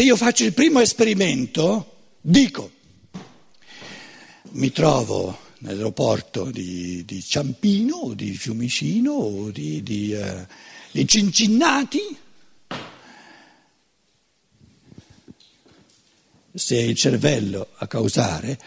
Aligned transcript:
Se 0.00 0.06
io 0.06 0.16
faccio 0.16 0.44
il 0.44 0.54
primo 0.54 0.80
esperimento, 0.80 2.14
dico, 2.22 2.70
mi 4.52 4.72
trovo 4.72 5.38
nell'aeroporto 5.58 6.50
di, 6.50 7.04
di 7.04 7.22
Ciampino 7.22 7.96
o 7.96 8.14
di 8.14 8.32
Fiumicino 8.32 9.12
o 9.12 9.50
di, 9.50 9.82
di, 9.82 10.14
uh, 10.14 10.46
di 10.90 11.06
Cincinnati, 11.06 12.16
se 16.54 16.76
è 16.76 16.80
il 16.80 16.96
cervello 16.96 17.68
a 17.74 17.86
causare 17.86 18.58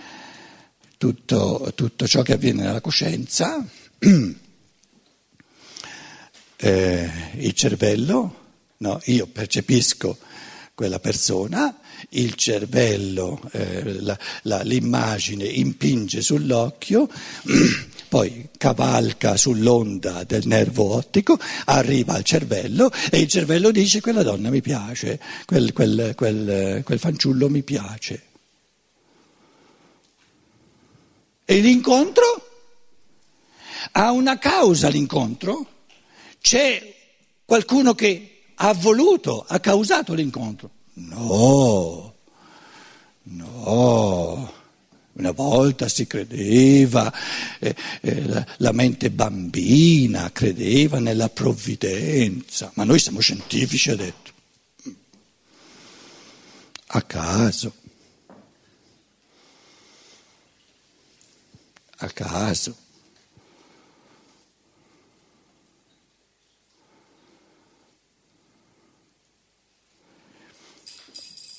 tutto, 1.00 1.72
tutto 1.74 2.06
ciò 2.06 2.22
che 2.22 2.34
avviene 2.34 2.62
nella 2.62 2.80
coscienza, 2.80 3.68
eh, 6.58 7.12
il 7.38 7.54
cervello, 7.54 8.52
no, 8.78 9.02
io 9.06 9.26
percepisco 9.26 10.30
quella 10.76 11.00
persona, 11.00 11.78
il 12.10 12.34
cervello, 12.36 13.40
eh, 13.52 14.02
la, 14.02 14.18
la, 14.44 14.62
l'immagine 14.64 15.46
impinge 15.46 16.22
sull'occhio, 16.22 17.08
poi 18.10 18.50
cavalca 18.58 19.38
sull'onda 19.38 20.24
del 20.24 20.48
nervo 20.48 20.96
ottico, 20.96 21.38
arriva 21.66 22.14
al 22.14 22.24
cervello 22.24 22.92
e 23.12 23.20
il 23.20 23.28
cervello 23.28 23.72
dice 23.72 24.02
quella 24.02 24.24
donna 24.24 24.50
mi 24.50 24.62
piace, 24.62 25.20
quel, 25.46 25.74
quel, 25.74 26.14
quel, 26.16 26.82
quel 26.84 27.00
fanciullo 27.00 27.50
mi 27.50 27.62
piace. 27.62 28.24
E 31.46 31.60
l'incontro 31.60 32.48
ha 33.92 34.12
una 34.12 34.40
causa 34.40 34.88
l'incontro, 34.88 35.68
c'è 36.42 36.96
qualcuno 37.46 37.94
che 37.94 38.33
ha 38.56 38.74
voluto, 38.74 39.46
ha 39.48 39.60
causato 39.60 40.14
l'incontro. 40.14 40.70
No, 40.96 42.14
no. 43.24 44.62
Una 45.14 45.32
volta 45.32 45.88
si 45.88 46.08
credeva, 46.08 47.14
eh, 47.60 47.76
eh, 48.02 48.26
la, 48.26 48.46
la, 48.58 48.72
mente 48.72 49.12
bambina 49.12 50.32
credeva 50.32 51.00
nella 51.00 51.30
provvidenza, 51.30 52.72
ma 52.74 52.84
noi 52.84 52.98
siamo 52.98 53.20
scientifici, 53.20 53.92
ha 53.92 53.96
detto. 53.96 54.32
A 56.88 57.02
caso. 57.04 57.74
A 61.98 62.08
caso. 62.08 62.76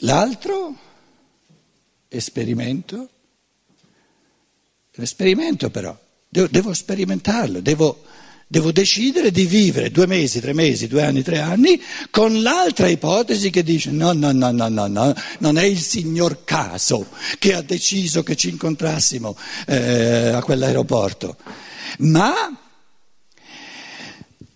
L'altro 0.05 0.77
esperimento, 2.09 3.09
l'esperimento 4.93 5.71
però, 5.71 5.99
devo, 6.29 6.47
devo 6.51 6.75
sperimentarlo, 6.75 7.61
devo, 7.61 8.05
devo 8.47 8.71
decidere 8.71 9.31
di 9.31 9.47
vivere 9.47 9.91
due 9.91 10.07
mesi, 10.07 10.41
tre 10.41 10.53
mesi, 10.53 10.89
due 10.89 11.05
anni, 11.05 11.23
tre 11.23 11.39
anni 11.41 11.81
con 12.11 12.43
l'altra 12.43 12.89
ipotesi 12.89 13.49
che 13.49 13.63
dice 13.63 13.91
no, 13.93 14.13
no, 14.13 14.31
no, 14.33 14.51
no, 14.51 14.69
no, 14.69 14.87
no 14.87 15.15
non 15.39 15.57
è 15.57 15.65
il 15.65 15.81
signor 15.81 16.45
caso 16.45 17.09
che 17.39 17.55
ha 17.55 17.63
deciso 17.63 18.23
che 18.23 18.37
ci 18.37 18.51
incontrassimo 18.51 19.35
eh, 19.67 20.29
a 20.29 20.43
quell'aeroporto, 20.43 21.37
ma 22.01 22.35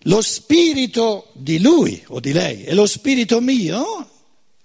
lo 0.03 0.21
spirito 0.21 1.31
di 1.33 1.59
lui 1.59 2.03
o 2.09 2.19
di 2.19 2.33
lei 2.33 2.65
e 2.65 2.75
lo 2.75 2.85
spirito 2.85 3.41
mio 3.41 4.17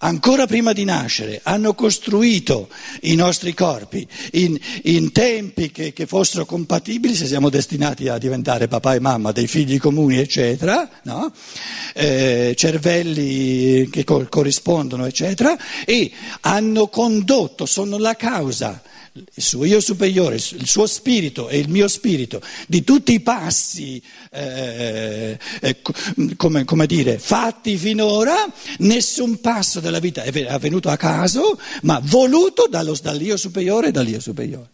ancora 0.05 0.47
prima 0.47 0.72
di 0.72 0.84
nascere, 0.84 1.41
hanno 1.42 1.74
costruito 1.74 2.69
i 3.02 3.14
nostri 3.14 3.55
corpi 3.55 4.06
in, 4.33 4.58
in 4.83 5.12
tempi 5.12 5.70
che, 5.70 5.92
che, 5.92 6.06
fossero 6.06 6.44
compatibili 6.44 7.14
se 7.14 7.27
siamo 7.27 7.48
destinati 7.48 8.09
a 8.09 8.19
diventare 8.19 8.69
papà 8.69 8.94
e 8.94 9.00
mamma, 9.00 9.32
dei 9.32 9.47
figli 9.47 9.78
comuni, 9.78 10.19
eccetera, 10.19 10.88
no? 11.04 11.32
eh, 11.94 12.54
cervelli 12.56 13.88
che 13.91 14.04
co- 14.04 14.26
corrispondono, 14.28 15.06
eccetera, 15.06 15.56
e 15.84 16.10
hanno 16.41 16.88
condotto, 16.88 17.66
sono 17.66 17.98
la 17.98 18.14
causa 18.14 18.82
il 19.16 19.42
suo 19.42 19.64
io 19.64 19.80
superiore, 19.80 20.34
il 20.34 20.66
suo 20.66 20.86
spirito 20.86 21.48
e 21.48 21.58
il 21.58 21.69
mio 21.69 21.86
spirito, 21.86 22.42
di 22.66 22.82
tutti 22.82 23.12
i 23.12 23.20
passi, 23.20 24.02
eh, 24.30 25.38
eh, 25.60 25.82
come, 26.36 26.64
come, 26.64 26.86
dire, 26.86 27.19
fatti 27.19 27.76
finora, 27.76 28.34
nessun 28.78 29.41
passo 29.41 29.78
della 29.78 30.00
vita 30.00 30.22
è 30.25 30.47
avvenuto 30.47 30.88
a 30.88 30.97
caso, 30.97 31.60
ma 31.82 32.00
voluto 32.02 32.66
dallo, 32.69 32.97
dall'io 33.00 33.36
superiore 33.36 33.88
e 33.88 33.91
dall'io 33.92 34.19
superiore. 34.19 34.70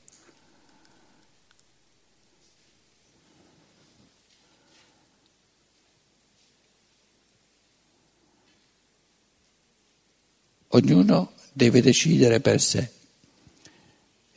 Ognuno 10.72 11.32
deve 11.52 11.82
decidere 11.82 12.40
per 12.40 12.60
sé 12.60 12.90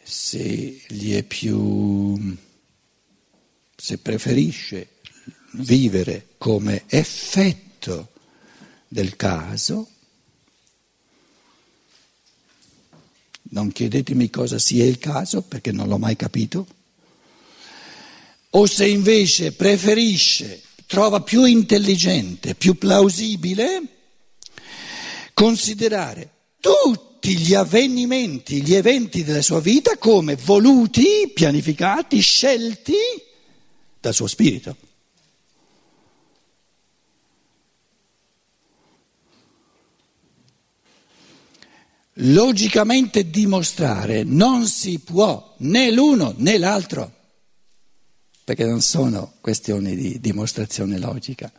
se 0.03 0.81
gli 0.87 1.13
è 1.13 1.23
più, 1.23 2.35
se 3.75 3.97
preferisce 3.97 4.89
vivere 5.53 6.27
come 6.37 6.83
effetto 6.87 8.11
del 8.87 9.15
caso, 9.15 9.87
non 13.43 13.71
chiedetemi 13.71 14.29
cosa 14.29 14.59
sia 14.59 14.83
il 14.83 14.97
caso 14.97 15.41
perché 15.41 15.71
non 15.71 15.87
l'ho 15.87 15.97
mai 15.97 16.15
capito, 16.15 16.67
o 18.51 18.65
se 18.65 18.87
invece 18.87 19.53
preferisce, 19.53 20.61
trova 20.85 21.21
più 21.21 21.45
intelligente, 21.45 22.55
più 22.55 22.77
plausibile 22.77 23.81
considerare 25.33 26.29
tutti 26.59 27.12
tutti 27.23 27.37
gli 27.37 27.53
avvenimenti, 27.53 28.61
gli 28.61 28.73
eventi 28.73 29.23
della 29.23 29.41
sua 29.41 29.61
vita 29.61 29.97
come 29.97 30.35
voluti, 30.35 31.31
pianificati, 31.33 32.19
scelti 32.19 32.93
dal 33.97 34.13
suo 34.13 34.27
spirito. 34.27 34.75
Logicamente 42.15 43.29
dimostrare 43.29 44.23
non 44.23 44.67
si 44.67 44.99
può 44.99 45.55
né 45.59 45.91
l'uno 45.91 46.33
né 46.35 46.57
l'altro, 46.57 47.09
perché 48.43 48.65
non 48.65 48.81
sono 48.81 49.35
questioni 49.39 49.95
di 49.95 50.19
dimostrazione 50.19 50.99
logica. 50.99 51.49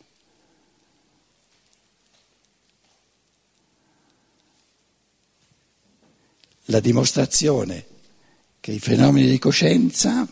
La 6.66 6.80
dimostrazione 6.80 7.84
che 8.60 8.72
i 8.72 8.78
fenomeni 8.78 9.28
di 9.28 9.38
coscienza 9.38 10.26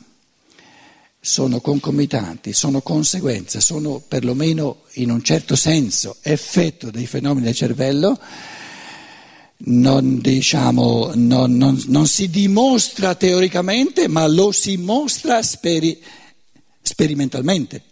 sono 1.20 1.60
concomitanti, 1.60 2.52
sono 2.52 2.80
conseguenza, 2.80 3.60
sono 3.60 4.02
perlomeno 4.06 4.82
in 4.94 5.10
un 5.10 5.22
certo 5.22 5.54
senso 5.54 6.16
effetto 6.22 6.90
dei 6.90 7.06
fenomeni 7.06 7.46
del 7.46 7.54
cervello, 7.54 8.18
non, 9.64 10.18
diciamo, 10.18 11.12
non, 11.14 11.56
non, 11.56 11.80
non 11.86 12.06
si 12.06 12.28
dimostra 12.28 13.14
teoricamente, 13.14 14.08
ma 14.08 14.26
lo 14.26 14.50
si 14.50 14.76
mostra 14.76 15.42
speri, 15.42 16.02
sperimentalmente. 16.80 17.82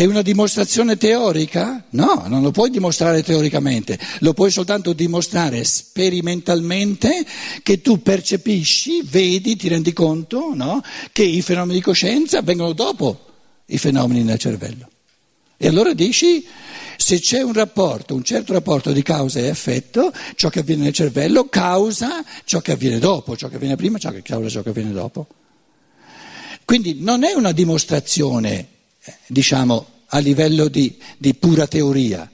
È 0.00 0.06
una 0.06 0.22
dimostrazione 0.22 0.96
teorica? 0.96 1.84
No, 1.90 2.24
non 2.26 2.40
lo 2.40 2.52
puoi 2.52 2.70
dimostrare 2.70 3.22
teoricamente, 3.22 3.98
lo 4.20 4.32
puoi 4.32 4.50
soltanto 4.50 4.94
dimostrare 4.94 5.62
sperimentalmente 5.62 7.26
che 7.62 7.82
tu 7.82 8.00
percepisci, 8.00 9.02
vedi, 9.02 9.56
ti 9.56 9.68
rendi 9.68 9.92
conto 9.92 10.54
no? 10.54 10.82
che 11.12 11.22
i 11.22 11.42
fenomeni 11.42 11.80
di 11.80 11.84
coscienza 11.84 12.40
vengono 12.40 12.72
dopo 12.72 13.26
i 13.66 13.76
fenomeni 13.76 14.22
nel 14.22 14.38
cervello. 14.38 14.88
E 15.58 15.68
allora 15.68 15.92
dici, 15.92 16.46
se 16.96 17.20
c'è 17.20 17.42
un 17.42 17.52
rapporto, 17.52 18.14
un 18.14 18.24
certo 18.24 18.54
rapporto 18.54 18.92
di 18.92 19.02
causa 19.02 19.40
e 19.40 19.48
effetto, 19.48 20.14
ciò 20.34 20.48
che 20.48 20.60
avviene 20.60 20.84
nel 20.84 20.94
cervello 20.94 21.50
causa 21.50 22.24
ciò 22.46 22.62
che 22.62 22.72
avviene 22.72 22.98
dopo, 22.98 23.36
ciò 23.36 23.48
che 23.48 23.56
avviene 23.56 23.76
prima, 23.76 23.98
ciò 23.98 24.10
che 24.12 24.22
causa 24.22 24.48
ciò 24.48 24.62
che 24.62 24.70
avviene 24.70 24.92
dopo. 24.92 25.26
Quindi 26.64 26.96
non 27.00 27.22
è 27.22 27.34
una 27.34 27.52
dimostrazione 27.52 28.78
diciamo, 29.26 29.86
a 30.06 30.18
livello 30.18 30.68
di, 30.68 30.96
di 31.16 31.34
pura 31.34 31.66
teoria, 31.66 32.30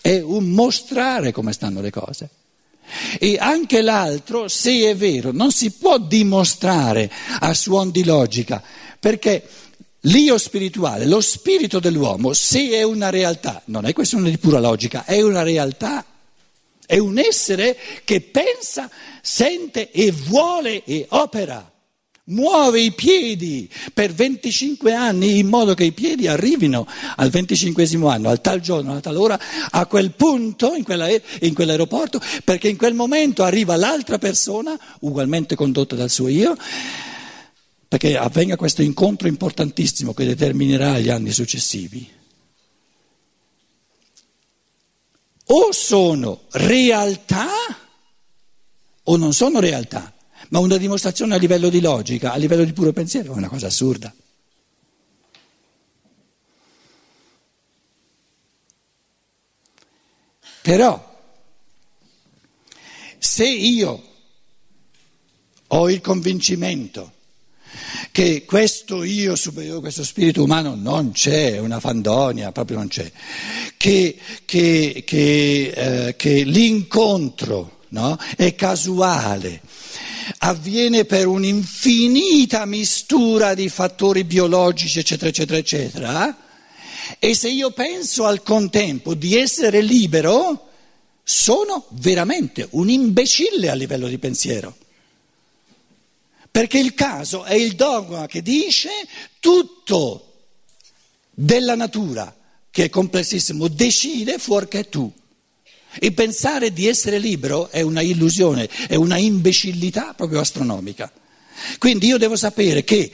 è 0.00 0.20
un 0.20 0.50
mostrare 0.50 1.32
come 1.32 1.52
stanno 1.52 1.80
le 1.80 1.90
cose. 1.90 2.30
E 3.18 3.36
anche 3.38 3.82
l'altro, 3.82 4.46
se 4.48 4.88
è 4.90 4.96
vero, 4.96 5.32
non 5.32 5.50
si 5.50 5.72
può 5.72 5.98
dimostrare 5.98 7.10
a 7.40 7.52
suon 7.54 7.90
di 7.90 8.04
logica, 8.04 8.62
perché 9.00 9.42
l'io 10.00 10.38
spirituale, 10.38 11.06
lo 11.06 11.20
spirito 11.20 11.80
dell'uomo, 11.80 12.32
se 12.32 12.70
è 12.70 12.82
una 12.84 13.10
realtà, 13.10 13.62
non 13.66 13.86
è 13.86 13.92
questione 13.92 14.30
di 14.30 14.38
pura 14.38 14.60
logica, 14.60 15.04
è 15.04 15.20
una 15.22 15.42
realtà, 15.42 16.04
È 16.86 16.98
un 16.98 17.18
essere 17.18 17.76
che 18.04 18.20
pensa, 18.20 18.88
sente 19.20 19.90
e 19.90 20.12
vuole 20.12 20.84
e 20.84 21.04
opera. 21.08 21.68
Muove 22.28 22.80
i 22.80 22.92
piedi 22.92 23.70
per 23.94 24.12
25 24.12 24.92
anni 24.92 25.38
in 25.38 25.46
modo 25.46 25.74
che 25.74 25.84
i 25.84 25.92
piedi 25.92 26.26
arrivino 26.26 26.84
al 27.16 27.30
25 27.30 27.86
anno, 28.08 28.30
al 28.30 28.40
tal 28.40 28.60
giorno, 28.60 28.94
a 28.96 29.00
tal 29.00 29.16
ora, 29.16 29.38
a 29.70 29.86
quel 29.86 30.10
punto, 30.10 30.74
in, 30.74 30.82
quella, 30.82 31.08
in 31.08 31.54
quell'aeroporto, 31.54 32.20
perché 32.42 32.68
in 32.68 32.76
quel 32.76 32.94
momento 32.94 33.44
arriva 33.44 33.76
l'altra 33.76 34.18
persona, 34.18 34.76
ugualmente 35.00 35.54
condotta 35.54 35.94
dal 35.94 36.10
suo 36.10 36.26
io, 36.26 36.56
perché 37.86 38.16
avvenga 38.16 38.56
questo 38.56 38.82
incontro 38.82 39.28
importantissimo 39.28 40.12
che 40.12 40.24
determinerà 40.24 40.98
gli 40.98 41.10
anni 41.10 41.30
successivi. 41.30 42.10
O 45.48 45.70
sono 45.70 46.40
realtà 46.50 47.46
o 49.04 49.16
non 49.16 49.32
sono 49.32 49.60
realtà, 49.60 50.12
ma 50.50 50.58
una 50.58 50.76
dimostrazione 50.76 51.34
a 51.34 51.38
livello 51.38 51.68
di 51.68 51.80
logica, 51.80 52.32
a 52.32 52.36
livello 52.36 52.64
di 52.64 52.72
puro 52.72 52.92
pensiero, 52.92 53.32
è 53.32 53.36
una 53.36 53.48
cosa 53.48 53.66
assurda. 53.66 54.14
Però, 60.62 61.14
se 63.18 63.48
io 63.48 64.02
ho 65.68 65.90
il 65.90 66.00
convincimento 66.00 67.12
che 68.10 68.44
questo 68.44 69.02
io 69.02 69.36
superiore, 69.36 69.80
questo 69.80 70.02
spirito 70.02 70.42
umano 70.42 70.74
non 70.74 71.12
c'è, 71.12 71.54
è 71.54 71.58
una 71.58 71.80
fandonia, 71.80 72.50
proprio 72.50 72.78
non 72.78 72.88
c'è, 72.88 73.10
che, 73.76 74.16
che, 74.44 75.04
che, 75.06 75.72
eh, 76.08 76.16
che 76.16 76.42
l'incontro 76.42 77.80
no, 77.90 78.18
è 78.36 78.54
casuale, 78.54 79.60
avviene 80.38 81.04
per 81.04 81.26
un'infinita 81.26 82.64
mistura 82.64 83.54
di 83.54 83.68
fattori 83.68 84.24
biologici, 84.24 84.98
eccetera, 84.98 85.30
eccetera, 85.30 85.58
eccetera, 85.58 86.38
e 87.18 87.34
se 87.34 87.48
io 87.48 87.70
penso 87.70 88.24
al 88.24 88.42
contempo 88.42 89.14
di 89.14 89.36
essere 89.36 89.80
libero, 89.80 90.70
sono 91.22 91.86
veramente 91.90 92.68
un 92.72 92.88
imbecille 92.88 93.68
a 93.68 93.74
livello 93.74 94.08
di 94.08 94.18
pensiero. 94.18 94.76
Perché 96.50 96.78
il 96.78 96.94
caso 96.94 97.44
è 97.44 97.54
il 97.54 97.74
dogma 97.74 98.26
che 98.26 98.42
dice 98.42 98.90
tutto 99.40 100.32
della 101.30 101.74
natura, 101.74 102.34
che 102.70 102.84
è 102.84 102.88
complessissimo, 102.88 103.68
decide 103.68 104.38
fuorché 104.38 104.88
tu. 104.88 105.12
E 105.98 106.12
pensare 106.12 106.72
di 106.72 106.86
essere 106.86 107.18
libero 107.18 107.68
è 107.70 107.80
una 107.80 108.00
illusione, 108.00 108.68
è 108.88 108.94
una 108.94 109.16
imbecillità 109.16 110.14
proprio 110.14 110.40
astronomica. 110.40 111.10
Quindi 111.78 112.06
io 112.06 112.18
devo 112.18 112.36
sapere 112.36 112.84
che 112.84 113.10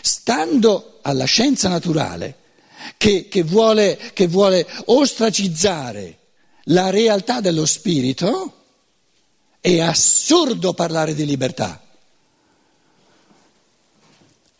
stando 0.00 0.98
alla 1.02 1.24
scienza 1.24 1.68
naturale, 1.68 2.36
che, 2.96 3.28
che, 3.28 3.42
vuole, 3.42 3.98
che 4.12 4.26
vuole 4.26 4.66
ostracizzare 4.86 6.18
la 6.64 6.90
realtà 6.90 7.40
dello 7.40 7.66
spirito, 7.66 8.60
è 9.60 9.80
assurdo 9.80 10.74
parlare 10.74 11.14
di 11.14 11.24
libertà. 11.24 11.81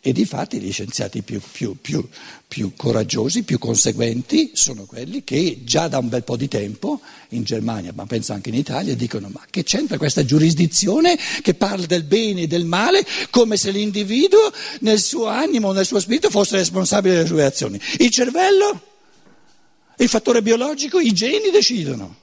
E 0.05 0.11
di 0.11 0.25
fatti 0.25 0.59
gli 0.59 0.69
scienziati 0.69 1.21
più, 1.21 1.39
più, 1.39 1.77
più, 1.79 2.05
più, 2.45 2.73
coraggiosi, 2.75 3.43
più 3.43 3.57
conseguenti, 3.57 4.51
sono 4.53 4.83
quelli 4.83 5.23
che 5.23 5.61
già 5.63 5.87
da 5.87 5.97
un 5.97 6.09
bel 6.09 6.25
po' 6.25 6.35
di 6.35 6.49
tempo, 6.49 6.99
in 7.29 7.43
Germania, 7.43 7.93
ma 7.95 8.05
penso 8.05 8.33
anche 8.33 8.49
in 8.49 8.55
Italia, 8.55 8.95
dicono 8.95 9.29
ma 9.29 9.39
che 9.49 9.63
c'entra 9.63 9.97
questa 9.97 10.25
giurisdizione 10.25 11.17
che 11.41 11.53
parla 11.53 11.85
del 11.85 12.03
bene 12.03 12.41
e 12.41 12.47
del 12.47 12.65
male 12.65 13.05
come 13.29 13.55
se 13.55 13.71
l'individuo 13.71 14.51
nel 14.81 14.99
suo 14.99 15.27
animo, 15.27 15.71
nel 15.71 15.85
suo 15.85 16.01
spirito 16.01 16.29
fosse 16.29 16.57
responsabile 16.57 17.15
delle 17.15 17.27
sue 17.27 17.45
azioni. 17.45 17.79
Il 17.99 18.09
cervello, 18.09 18.81
il 19.99 20.09
fattore 20.09 20.41
biologico, 20.41 20.99
i 20.99 21.13
geni 21.13 21.49
decidono. 21.49 22.22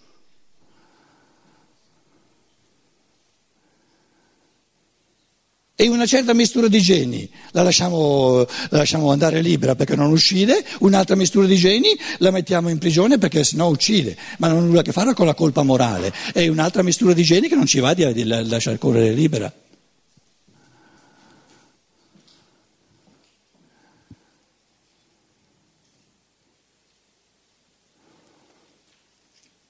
E 5.81 5.88
una 5.88 6.05
certa 6.05 6.35
mistura 6.35 6.69
di 6.69 6.79
geni. 6.79 7.27
La 7.53 7.62
lasciamo, 7.62 8.44
la 8.69 8.77
lasciamo, 8.77 9.12
andare 9.12 9.41
libera 9.41 9.75
perché 9.75 9.97
non 9.97 10.11
uccide, 10.11 10.62
un'altra 10.81 11.17
mistura 11.17 11.47
di 11.47 11.56
geni 11.56 11.88
la 12.19 12.31
mettiamo 12.31 12.69
in 12.69 12.77
prigione 12.77 13.17
perché 13.17 13.43
sennò 13.44 13.67
uccide, 13.71 14.15
ma 14.37 14.49
non 14.49 14.59
ha 14.59 14.61
nulla 14.61 14.81
a 14.81 14.82
che 14.82 14.93
fare 14.93 15.15
con 15.15 15.25
la 15.25 15.32
colpa 15.32 15.62
morale, 15.62 16.12
e 16.35 16.49
un'altra 16.49 16.82
mistura 16.82 17.15
di 17.15 17.23
geni 17.23 17.49
che 17.49 17.55
non 17.55 17.65
ci 17.65 17.81
va 17.81 17.94
di, 17.94 18.12
di 18.12 18.25
lasciare 18.25 18.77
correre 18.77 19.15
libera. 19.15 19.50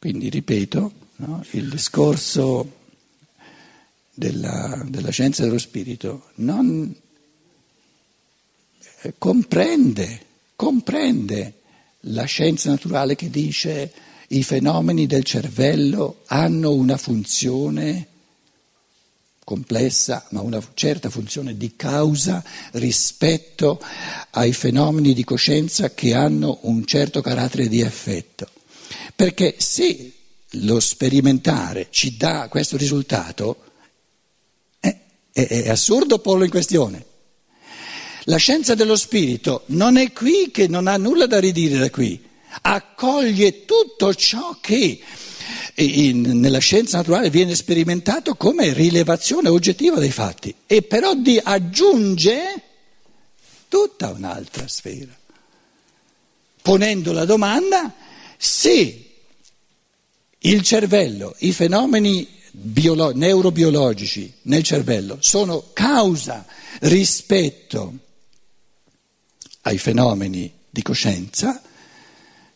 Quindi 0.01 0.29
ripeto, 0.29 0.93
no, 1.19 1.45
il 1.53 1.69
discorso 1.69 2.79
della, 4.21 4.85
della 4.87 5.11
scienza 5.11 5.43
dello 5.43 5.59
spirito 5.59 6.31
non 6.37 6.95
eh, 9.01 9.15
comprende, 9.17 10.27
comprende 10.55 11.55
la 12.01 12.25
scienza 12.25 12.69
naturale 12.69 13.17
che 13.17 13.31
dice 13.31 13.91
i 14.29 14.43
fenomeni 14.43 15.07
del 15.07 15.25
cervello 15.25 16.21
hanno 16.27 16.73
una 16.73 16.99
funzione 16.99 18.09
complessa, 19.43 20.27
ma 20.31 20.43
una 20.43 20.63
certa 20.75 21.09
funzione 21.09 21.57
di 21.57 21.75
causa 21.75 22.45
rispetto 22.73 23.83
ai 24.33 24.53
fenomeni 24.53 25.15
di 25.15 25.25
coscienza 25.25 25.95
che 25.95 26.15
hanno 26.15 26.59
un 26.63 26.85
certo 26.85 27.23
carattere 27.23 27.69
di 27.69 27.81
effetto. 27.81 28.49
Perché 29.17 29.57
se 29.59 30.13
lo 30.55 30.79
sperimentare 30.79 31.89
ci 31.91 32.17
dà 32.17 32.49
questo 32.49 32.77
risultato, 32.77 33.70
è, 35.33 35.47
è 35.47 35.69
assurdo 35.69 36.19
porlo 36.19 36.45
in 36.45 36.51
questione. 36.51 37.07
La 38.25 38.37
scienza 38.37 38.75
dello 38.75 38.97
spirito 38.97 39.63
non 39.67 39.97
è 39.97 40.13
qui 40.13 40.51
che 40.51 40.69
non 40.69 40.87
ha 40.87 40.97
nulla 40.97 41.27
da 41.27 41.41
ridire 41.41 41.79
da 41.79 41.91
qui, 41.91 42.21
accoglie 42.63 43.65
tutto 43.65 44.15
ciò 44.15 44.59
che 44.61 45.01
in, 45.77 46.39
nella 46.39 46.59
scienza 46.59 46.99
naturale 46.99 47.31
viene 47.31 47.55
sperimentato 47.55 48.35
come 48.35 48.73
rilevazione 48.73 49.49
oggettiva 49.49 49.99
dei 49.99 50.11
fatti. 50.11 50.55
E 50.67 50.83
però 50.83 51.15
di 51.15 51.41
aggiunge 51.43 52.63
tutta 53.69 54.11
un'altra 54.11 54.69
sfera, 54.69 55.17
ponendo 56.61 57.13
la 57.13 57.25
domanda 57.25 57.95
se 58.37 59.05
il 60.39 60.63
cervello, 60.63 61.35
i 61.39 61.53
fenomeni 61.53 62.27
biolo- 62.51 63.13
neurobiologici 63.15 64.33
nel 64.43 64.63
cervello 64.63 65.19
sono 65.21 65.71
causa 65.73 66.45
rispetto 66.81 67.93
ai 69.63 69.79
fenomeni 69.79 70.53
di 70.71 70.83
coscienza, 70.83 71.61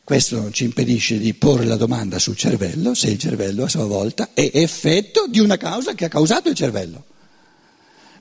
questo 0.02 0.36
non 0.36 0.52
ci 0.52 0.64
impedisce 0.64 1.18
di 1.18 1.34
porre 1.34 1.64
la 1.64 1.76
domanda 1.76 2.18
sul 2.18 2.36
cervello 2.36 2.94
se 2.94 3.10
il 3.10 3.18
cervello 3.18 3.64
a 3.64 3.68
sua 3.68 3.86
volta 3.86 4.30
è 4.34 4.50
effetto 4.52 5.26
di 5.28 5.40
una 5.40 5.56
causa 5.56 5.94
che 5.94 6.04
ha 6.04 6.08
causato 6.08 6.48
il 6.48 6.54
cervello. 6.54 7.04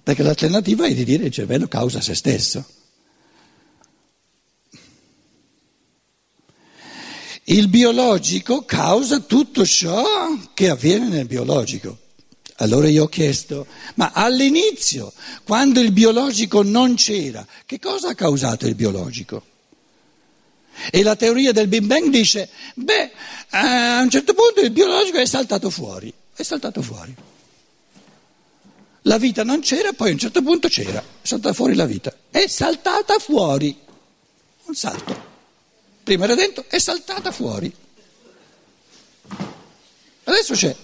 Perché 0.01 0.23
l'alternativa 0.23 0.85
è 0.85 0.93
di 0.93 1.03
dire 1.03 1.19
che 1.19 1.27
il 1.27 1.33
cervello 1.33 1.67
causa 1.67 2.01
se 2.01 2.15
stesso. 2.15 2.65
Il 7.45 7.67
biologico 7.67 8.63
causa 8.63 9.19
tutto 9.19 9.65
ciò 9.65 10.03
che 10.53 10.69
avviene 10.69 11.09
nel 11.09 11.25
biologico. 11.25 11.97
Allora 12.57 12.87
io 12.87 13.03
ho 13.03 13.07
chiesto, 13.07 13.67
ma 13.95 14.11
all'inizio, 14.13 15.11
quando 15.43 15.81
il 15.81 15.91
biologico 15.91 16.63
non 16.63 16.95
c'era, 16.95 17.45
che 17.65 17.79
cosa 17.79 18.09
ha 18.09 18.15
causato 18.15 18.65
il 18.65 18.75
biologico? 18.75 19.43
E 20.89 21.03
la 21.03 21.17
teoria 21.17 21.51
del 21.51 21.67
Big 21.67 21.83
Bang 21.83 22.09
dice, 22.09 22.49
beh, 22.75 23.11
a 23.49 23.99
un 24.01 24.09
certo 24.09 24.33
punto 24.33 24.61
il 24.61 24.71
biologico 24.71 25.17
è 25.17 25.25
saltato 25.25 25.69
fuori, 25.69 26.13
è 26.33 26.43
saltato 26.43 26.81
fuori. 26.81 27.13
La 29.01 29.17
vita 29.17 29.43
non 29.43 29.59
c'era, 29.59 29.91
poi 29.91 30.11
a 30.11 30.13
un 30.13 30.19
certo 30.19 30.41
punto 30.41 30.69
c'era, 30.69 30.99
è 30.99 31.27
saltata 31.27 31.53
fuori 31.53 31.75
la 31.75 31.85
vita, 31.85 32.15
è 32.29 32.47
saltata 32.47 33.19
fuori, 33.19 33.77
un 34.65 34.75
salto 34.75 35.32
prima 36.03 36.25
era 36.25 36.35
dentro, 36.35 36.65
è 36.67 36.79
saltata 36.79 37.31
fuori. 37.31 37.73
Adesso 40.25 40.53
c'è. 40.53 40.75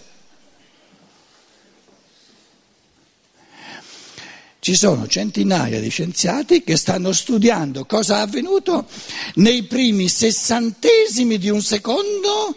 Ci 4.62 4.76
sono 4.76 5.08
centinaia 5.08 5.80
di 5.80 5.90
scienziati 5.90 6.64
che 6.64 6.76
stanno 6.76 7.14
studiando 7.14 7.86
cosa 7.86 8.18
è 8.18 8.20
avvenuto 8.20 8.88
nei 9.36 9.64
primi 9.64 10.10
sessantesimi 10.10 11.38
di 11.38 11.50
un 11.50 11.62
secondo 11.62 12.56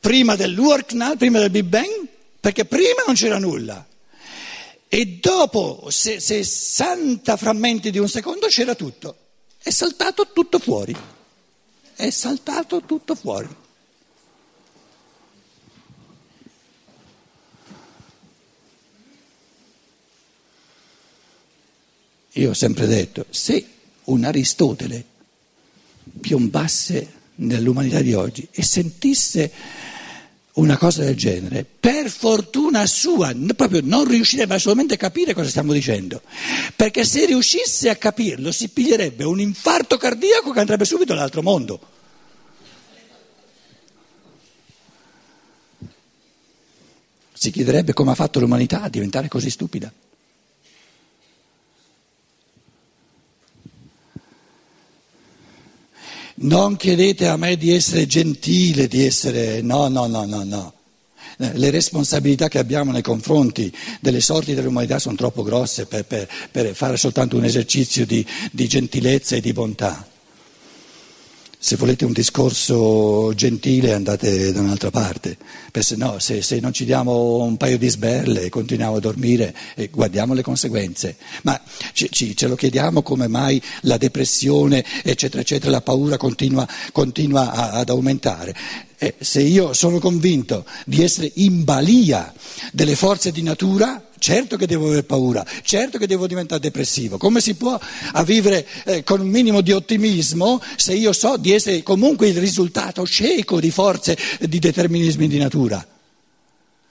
prima 0.00 0.34
dell'Urknall, 0.34 1.16
prima 1.16 1.38
del 1.38 1.50
Big 1.50 1.64
Bang, 1.64 2.08
perché 2.40 2.64
prima 2.64 3.04
non 3.06 3.14
c'era 3.14 3.38
nulla. 3.38 3.86
E 4.88 5.06
dopo 5.06 5.86
60 5.88 7.36
frammenti 7.36 7.90
di 7.90 7.98
un 7.98 8.08
secondo 8.08 8.48
c'era 8.48 8.74
tutto. 8.74 9.23
È 9.64 9.70
saltato 9.70 10.30
tutto 10.30 10.58
fuori. 10.58 10.94
È 11.94 12.10
saltato 12.10 12.82
tutto 12.82 13.14
fuori. 13.14 13.48
Io 22.32 22.50
ho 22.50 22.52
sempre 22.52 22.86
detto, 22.86 23.24
se 23.30 23.66
un 24.04 24.24
Aristotele 24.24 25.02
piombasse 26.20 27.12
nell'umanità 27.36 28.02
di 28.02 28.12
oggi 28.12 28.46
e 28.50 28.62
sentisse 28.62 29.50
una 30.54 30.76
cosa 30.76 31.02
del 31.02 31.16
genere, 31.16 31.64
per 31.64 32.08
fortuna 32.08 32.86
sua, 32.86 33.34
proprio 33.56 33.80
non 33.82 34.04
riuscirebbe 34.04 34.54
assolutamente 34.54 34.94
a 34.94 34.98
capire 34.98 35.34
cosa 35.34 35.48
stiamo 35.48 35.72
dicendo, 35.72 36.22
perché 36.76 37.04
se 37.04 37.26
riuscisse 37.26 37.88
a 37.88 37.96
capirlo 37.96 38.52
si 38.52 38.68
piglierebbe 38.68 39.24
un 39.24 39.40
infarto 39.40 39.96
cardiaco 39.96 40.52
che 40.52 40.60
andrebbe 40.60 40.84
subito 40.84 41.12
all'altro 41.12 41.42
mondo. 41.42 41.80
Si 47.32 47.50
chiederebbe 47.50 47.92
come 47.92 48.12
ha 48.12 48.14
fatto 48.14 48.38
l'umanità 48.38 48.82
a 48.82 48.88
diventare 48.88 49.28
così 49.28 49.50
stupida. 49.50 49.92
Non 56.36 56.76
chiedete 56.76 57.28
a 57.28 57.36
me 57.36 57.56
di 57.56 57.72
essere 57.72 58.06
gentile, 58.06 58.88
di 58.88 59.04
essere... 59.04 59.62
No, 59.62 59.88
no, 59.88 60.06
no, 60.06 60.24
no, 60.24 60.42
no. 60.42 60.72
Le 61.36 61.70
responsabilità 61.70 62.48
che 62.48 62.58
abbiamo 62.58 62.92
nei 62.92 63.02
confronti 63.02 63.72
delle 64.00 64.20
sorti 64.20 64.54
dell'umanità 64.54 64.98
sono 64.98 65.16
troppo 65.16 65.42
grosse 65.42 65.86
per, 65.86 66.04
per, 66.04 66.28
per 66.50 66.74
fare 66.74 66.96
soltanto 66.96 67.36
un 67.36 67.44
esercizio 67.44 68.06
di, 68.06 68.24
di 68.52 68.68
gentilezza 68.68 69.36
e 69.36 69.40
di 69.40 69.52
bontà. 69.52 70.06
Se 71.64 71.76
volete 71.76 72.04
un 72.04 72.12
discorso 72.12 73.32
gentile 73.34 73.94
andate 73.94 74.52
da 74.52 74.60
un'altra 74.60 74.90
parte, 74.90 75.38
se 75.72 75.96
no 75.96 76.18
se, 76.18 76.42
se, 76.42 76.60
non 76.60 76.74
ci 76.74 76.84
diamo 76.84 77.42
un 77.42 77.56
paio 77.56 77.78
di 77.78 77.88
sberle 77.88 78.50
continuiamo 78.50 78.96
a 78.96 79.00
dormire 79.00 79.56
e 79.74 79.88
guardiamo 79.88 80.34
le 80.34 80.42
conseguenze, 80.42 81.16
ma 81.44 81.58
ci, 81.94 82.10
ci, 82.10 82.36
ce 82.36 82.48
lo 82.48 82.54
chiediamo 82.54 83.00
come 83.00 83.28
mai 83.28 83.62
la 83.80 83.96
depressione 83.96 84.84
eccetera 85.02 85.40
eccetera, 85.40 85.70
la 85.70 85.80
paura 85.80 86.18
continua, 86.18 86.68
continua 86.92 87.50
a, 87.54 87.70
ad 87.70 87.88
aumentare. 87.88 88.54
E 88.98 89.14
se 89.18 89.40
io 89.40 89.72
sono 89.72 89.98
convinto 90.00 90.66
di 90.84 91.02
essere 91.02 91.32
in 91.36 91.64
balia 91.64 92.30
delle 92.72 92.94
forze 92.94 93.32
di 93.32 93.40
natura, 93.40 94.10
certo 94.24 94.56
che 94.56 94.66
devo 94.66 94.86
aver 94.86 95.04
paura, 95.04 95.44
certo 95.62 95.98
che 95.98 96.06
devo 96.06 96.26
diventare 96.26 96.58
depressivo. 96.58 97.18
Come 97.18 97.42
si 97.42 97.56
può 97.56 97.78
vivere 98.24 98.66
eh, 98.86 99.04
con 99.04 99.20
un 99.20 99.28
minimo 99.28 99.60
di 99.60 99.70
ottimismo 99.70 100.62
se 100.76 100.94
io 100.94 101.12
so 101.12 101.36
di 101.36 101.52
essere 101.52 101.82
comunque 101.82 102.28
il 102.28 102.38
risultato 102.38 103.06
cieco 103.06 103.60
di 103.60 103.70
forze 103.70 104.16
di 104.40 104.58
determinismi 104.58 105.28
di 105.28 105.36
natura? 105.36 105.86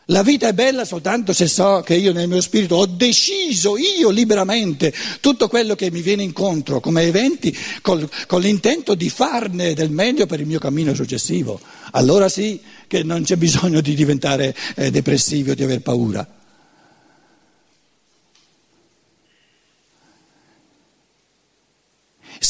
La 0.07 0.21
vita 0.21 0.47
è 0.47 0.53
bella 0.53 0.85
soltanto 0.85 1.33
se 1.33 1.47
so 1.47 1.81
che 1.83 1.95
io 1.95 2.13
nel 2.13 2.27
mio 2.27 2.39
spirito 2.39 2.75
ho 2.75 2.85
deciso 2.85 3.77
io 3.77 4.11
liberamente 4.11 4.93
tutto 5.19 5.47
quello 5.47 5.73
che 5.73 5.89
mi 5.89 6.01
viene 6.01 6.21
incontro 6.21 6.79
come 6.81 7.01
eventi 7.01 7.57
col, 7.81 8.07
con 8.27 8.41
l'intento 8.41 8.93
di 8.93 9.09
farne 9.09 9.73
del 9.73 9.89
meglio 9.89 10.27
per 10.27 10.39
il 10.39 10.45
mio 10.45 10.59
cammino 10.59 10.93
successivo. 10.93 11.59
Allora 11.93 12.29
sì 12.29 12.61
che 12.85 13.01
non 13.01 13.23
c'è 13.23 13.37
bisogno 13.37 13.81
di 13.81 13.95
diventare 13.95 14.55
eh, 14.75 14.91
depressivi 14.91 15.49
o 15.49 15.55
di 15.55 15.63
aver 15.63 15.81
paura. 15.81 16.41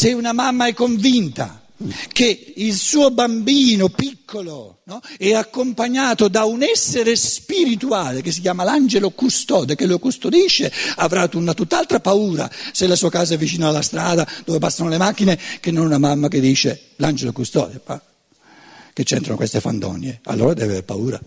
Se 0.04 0.12
una 0.12 0.34
mamma 0.34 0.68
è 0.68 0.74
convinta 0.74 1.62
che 2.12 2.54
il 2.58 2.74
suo 2.74 3.10
bambino 3.12 3.88
piccolo 3.88 4.82
no, 4.84 5.00
è 5.18 5.32
accompagnato 5.32 6.28
da 6.28 6.44
un 6.44 6.62
essere 6.62 7.16
spirituale 7.16 8.22
che 8.22 8.34
si 8.34 8.42
chiama 8.42 8.66
l'angelo 8.66 9.12
custode, 9.12 9.76
che 9.76 9.86
lo 9.86 10.00
custodisce, 10.00 10.70
avrà 10.98 11.30
una 11.36 11.54
tutt'altra 11.54 12.02
paura 12.02 12.52
se 12.74 12.86
la 12.86 12.98
sua 12.98 13.10
casa 13.10 13.36
è 13.36 13.38
vicino 13.38 13.66
alla 13.66 13.82
strada 13.82 14.30
dove 14.44 14.60
passano 14.60 14.90
le 14.90 14.98
macchine 14.98 15.40
che 15.62 15.72
non 15.72 15.86
una 15.86 16.00
mamma 16.00 16.28
che 16.28 16.42
dice 16.42 16.88
l'angelo 16.98 17.32
custode, 17.32 17.80
ma 17.86 18.02
che 18.92 19.04
c'entrano 19.06 19.38
queste 19.38 19.62
fandonie, 19.62 20.20
allora 20.24 20.54
deve 20.54 20.66
avere 20.66 20.84
paura. 20.84 21.22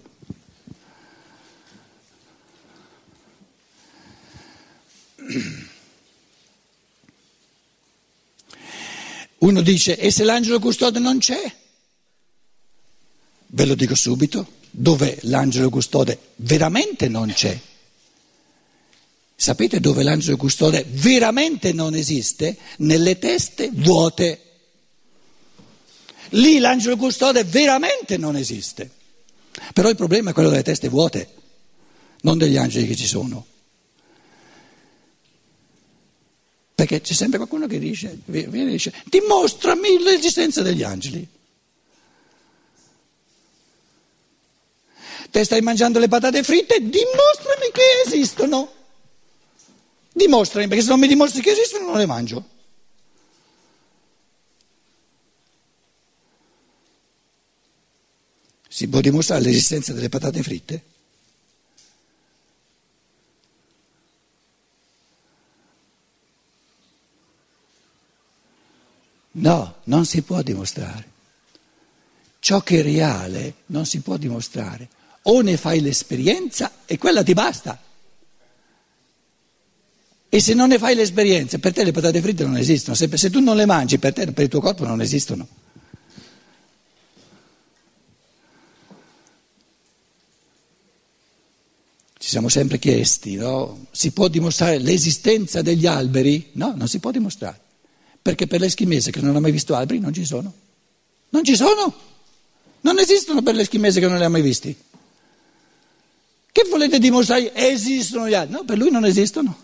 Uno 9.38 9.61
dice, 9.61 9.97
e 9.99 10.11
se 10.11 10.25
l'angelo 10.25 10.59
custode 10.59 10.99
non 10.99 11.19
c'è? 11.19 11.55
Ve 13.49 13.64
lo 13.64 13.75
dico 13.75 13.95
subito, 13.95 14.55
dove 14.71 15.19
l'angelo 15.23 15.69
custode 15.69 16.19
veramente 16.37 17.09
non 17.09 17.33
c'è? 17.33 17.59
Sapete 19.38 19.81
dove 19.81 20.02
l'angelo 20.02 20.38
custode 20.38 20.87
veramente 20.88 21.73
non 21.73 21.95
esiste? 21.95 22.57
Nelle 22.78 23.19
teste 23.19 23.71
vuote. 23.73 24.40
Lì 26.31 26.59
l'angelo 26.59 26.97
custode 26.97 27.45
veramente 27.45 28.16
non 28.16 28.35
esiste. 28.37 28.90
Però 29.75 29.88
il 29.90 29.97
problema 29.97 30.31
è 30.31 30.33
quello 30.33 30.49
delle 30.49 30.62
teste 30.62 30.88
vuote, 30.88 31.28
non 32.23 32.38
degli 32.38 32.57
angeli 32.57 32.87
che 32.87 32.97
ci 32.97 33.07
sono. 33.07 33.47
Perché 36.76 37.00
c'è 37.00 37.14
sempre 37.14 37.38
qualcuno 37.38 37.66
che 37.66 37.78
dice, 37.78 38.18
viene 38.26 38.68
e 38.68 38.73
dice, 38.73 38.92
dimostrami 39.06 39.99
l'esistenza 39.99 40.61
degli 40.61 40.83
angeli. 40.83 41.26
Te 45.30 45.42
stai 45.42 45.62
mangiando 45.62 45.99
le 45.99 46.09
patate 46.09 46.42
fritte, 46.42 46.78
dimostrami 46.80 47.71
che 47.73 47.83
esistono. 48.04 48.71
Dimostrami, 50.12 50.68
perché 50.68 50.83
se 50.83 50.90
non 50.90 51.00
mi 51.00 51.09
dimostri 51.09 51.40
che 51.40 51.52
esistono 51.52 51.87
non 51.87 51.97
le 51.97 52.04
mangio. 52.04 52.45
Si 58.68 58.87
può 58.87 59.00
dimostrare 59.00 59.40
l'esistenza 59.40 59.95
delle 59.95 60.11
patate 60.11 60.42
fritte? 60.42 60.85
No, 69.47 69.76
non 69.85 70.05
si 70.07 70.23
può 70.23 70.43
dimostrare. 70.43 71.15
Ciò 72.41 72.62
che 72.62 72.81
è 72.81 72.83
reale 72.83 73.55
non 73.67 73.87
si 73.87 74.00
può 74.00 74.17
dimostrare. 74.17 74.88
O 75.23 75.41
ne 75.41 75.57
fai 75.57 75.81
l'esperienza 75.81 76.79
e 76.85 76.99
quella 76.99 77.23
ti 77.23 77.33
basta. 77.33 77.81
E 80.29 80.41
se 80.41 80.53
non 80.53 80.69
ne 80.69 80.79
fai 80.79 80.97
l'esperienza, 80.97 81.59
per 81.59 81.73
te 81.73 81.85
le 81.85 81.93
patate 81.93 82.21
fritte 82.21 82.45
non 82.45 82.57
esistono. 82.57 82.97
Se, 82.97 83.09
se 83.17 83.31
tu 83.31 83.38
non 83.38 83.55
le 83.55 83.67
mangi, 83.67 83.99
per 83.99 84.12
te, 84.12 84.33
per 84.33 84.45
il 84.45 84.50
tuo 84.50 84.61
corpo 84.61 84.85
non 84.85 85.00
esistono. 85.00 85.47
Ci 92.19 92.29
siamo 92.29 92.49
sempre 92.49 92.81
chiesti, 92.81 93.37
no? 93.37 93.87
Si 93.93 94.11
può 94.11 94.26
dimostrare 94.26 94.79
l'esistenza 94.79 95.62
degli 95.62 95.87
alberi? 95.87 96.50
No, 96.55 96.75
non 96.75 96.88
si 96.88 96.99
può 96.99 97.12
dimostrare 97.12 97.61
perché 98.26 98.49
per 98.49 98.59
l'eschimese 98.59 99.12
che 99.12 99.21
non 99.21 99.37
ha 99.37 99.38
mai 99.38 99.52
visto 99.52 99.76
alberi 99.76 100.00
non 100.00 100.12
ci 100.12 100.25
sono. 100.25 100.52
Non 101.28 101.45
ci 101.45 101.54
sono. 101.54 101.95
Non 102.80 102.99
esistono 102.99 103.40
per 103.40 103.54
l'eschimese 103.54 104.00
che 104.00 104.09
non 104.09 104.18
li 104.18 104.25
ha 104.25 104.28
mai 104.28 104.42
visti. 104.42 104.76
Che 106.50 106.66
volete 106.68 106.99
dimostrare? 106.99 107.54
Esistono 107.54 108.28
gli 108.28 108.35
alberi. 108.35 108.59
No, 108.59 108.64
per 108.64 108.78
lui 108.78 108.90
non 108.90 109.04
esistono. 109.04 109.56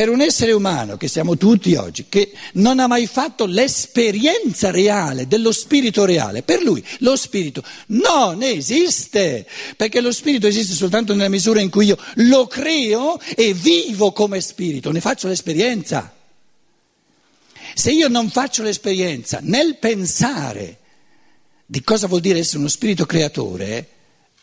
Per 0.00 0.08
un 0.08 0.22
essere 0.22 0.52
umano, 0.52 0.96
che 0.96 1.08
siamo 1.08 1.36
tutti 1.36 1.74
oggi, 1.74 2.06
che 2.08 2.32
non 2.54 2.78
ha 2.78 2.86
mai 2.86 3.06
fatto 3.06 3.44
l'esperienza 3.44 4.70
reale 4.70 5.26
dello 5.26 5.52
spirito 5.52 6.06
reale, 6.06 6.42
per 6.42 6.62
lui 6.62 6.82
lo 7.00 7.16
spirito 7.16 7.62
non 7.88 8.42
esiste, 8.42 9.46
perché 9.76 10.00
lo 10.00 10.10
spirito 10.10 10.46
esiste 10.46 10.72
soltanto 10.72 11.12
nella 11.12 11.28
misura 11.28 11.60
in 11.60 11.68
cui 11.68 11.84
io 11.84 11.98
lo 12.14 12.46
creo 12.46 13.20
e 13.36 13.52
vivo 13.52 14.12
come 14.12 14.40
spirito, 14.40 14.90
ne 14.90 15.02
faccio 15.02 15.28
l'esperienza. 15.28 16.10
Se 17.74 17.90
io 17.90 18.08
non 18.08 18.30
faccio 18.30 18.62
l'esperienza 18.62 19.40
nel 19.42 19.76
pensare 19.76 20.78
di 21.66 21.82
cosa 21.82 22.06
vuol 22.06 22.22
dire 22.22 22.38
essere 22.38 22.60
uno 22.60 22.68
spirito 22.68 23.04
creatore, 23.04 23.86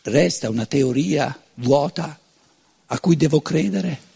resta 0.02 0.50
una 0.50 0.66
teoria 0.66 1.36
vuota 1.54 2.16
a 2.86 3.00
cui 3.00 3.16
devo 3.16 3.40
credere. 3.40 4.06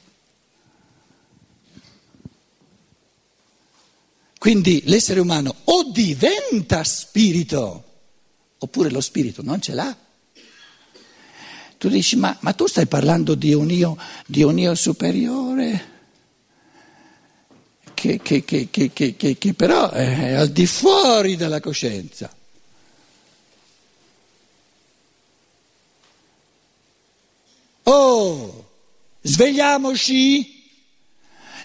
Quindi 4.42 4.82
l'essere 4.86 5.20
umano 5.20 5.54
o 5.66 5.84
diventa 5.84 6.82
spirito, 6.82 7.84
oppure 8.58 8.90
lo 8.90 9.00
spirito 9.00 9.40
non 9.40 9.60
ce 9.60 9.72
l'ha. 9.72 9.96
Tu 11.78 11.88
dici, 11.88 12.16
ma, 12.16 12.36
ma 12.40 12.52
tu 12.52 12.66
stai 12.66 12.86
parlando 12.86 13.36
di 13.36 13.54
un 13.54 13.70
io, 13.70 13.96
di 14.26 14.42
un 14.42 14.58
io 14.58 14.74
superiore? 14.74 15.90
Che, 17.94 18.18
che, 18.20 18.42
che, 18.42 18.68
che, 18.90 19.54
però 19.54 19.90
è 19.90 20.32
al 20.32 20.48
di 20.48 20.66
fuori 20.66 21.36
della 21.36 21.60
coscienza. 21.60 22.34
Oh, 27.84 28.70
svegliamoci! 29.20 30.51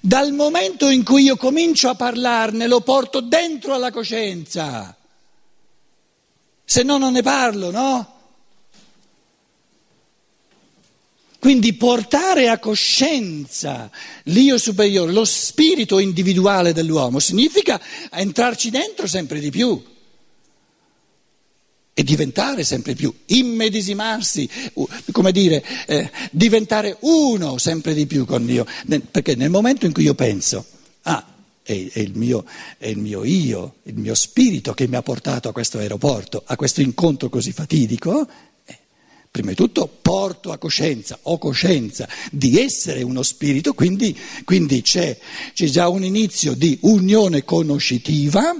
Dal 0.01 0.31
momento 0.33 0.89
in 0.89 1.03
cui 1.03 1.23
io 1.23 1.35
comincio 1.35 1.89
a 1.89 1.95
parlarne 1.95 2.67
lo 2.67 2.81
porto 2.81 3.19
dentro 3.21 3.73
alla 3.73 3.91
coscienza, 3.91 4.95
se 6.63 6.83
no 6.83 6.97
non 6.97 7.13
ne 7.13 7.21
parlo, 7.21 7.71
no? 7.71 8.11
Quindi 11.39 11.73
portare 11.73 12.49
a 12.49 12.59
coscienza 12.59 13.89
l'io 14.23 14.57
superiore, 14.57 15.11
lo 15.11 15.23
spirito 15.23 15.99
individuale 15.99 16.73
dell'uomo, 16.73 17.19
significa 17.19 17.79
entrarci 18.11 18.69
dentro 18.69 19.07
sempre 19.07 19.39
di 19.39 19.49
più 19.49 19.95
e 21.99 22.03
diventare 22.03 22.63
sempre 22.63 22.93
più, 22.93 23.11
immedesimarsi, 23.25 24.47
come 25.11 25.31
dire, 25.31 25.65
eh, 25.87 26.11
diventare 26.29 26.95
uno 26.99 27.57
sempre 27.57 27.95
di 27.95 28.05
più 28.05 28.23
con 28.23 28.45
Dio. 28.45 28.67
Perché 29.09 29.33
nel 29.33 29.49
momento 29.49 29.87
in 29.87 29.93
cui 29.93 30.03
io 30.03 30.13
penso, 30.13 30.63
ah, 31.01 31.25
è, 31.63 31.87
è, 31.91 31.99
il 31.99 32.11
mio, 32.13 32.45
è 32.77 32.85
il 32.85 32.99
mio 32.99 33.23
io, 33.23 33.77
il 33.85 33.95
mio 33.95 34.13
spirito 34.13 34.75
che 34.75 34.87
mi 34.87 34.95
ha 34.95 35.01
portato 35.01 35.49
a 35.49 35.51
questo 35.51 35.79
aeroporto, 35.79 36.43
a 36.45 36.55
questo 36.55 36.81
incontro 36.81 37.29
così 37.29 37.51
fatidico, 37.51 38.27
prima 39.37 39.51
di 39.51 39.55
tutto 39.55 39.87
porto 40.01 40.51
a 40.51 40.57
coscienza, 40.57 41.19
ho 41.23 41.37
coscienza 41.37 42.07
di 42.31 42.59
essere 42.59 43.03
uno 43.03 43.21
spirito, 43.21 43.73
quindi, 43.73 44.17
quindi 44.43 44.81
c'è, 44.81 45.15
c'è, 45.53 45.65
già 45.67 45.89
un 45.89 46.03
inizio 46.03 46.55
di 46.55 46.77
unione 46.81 47.43
conoscitiva. 47.43 48.55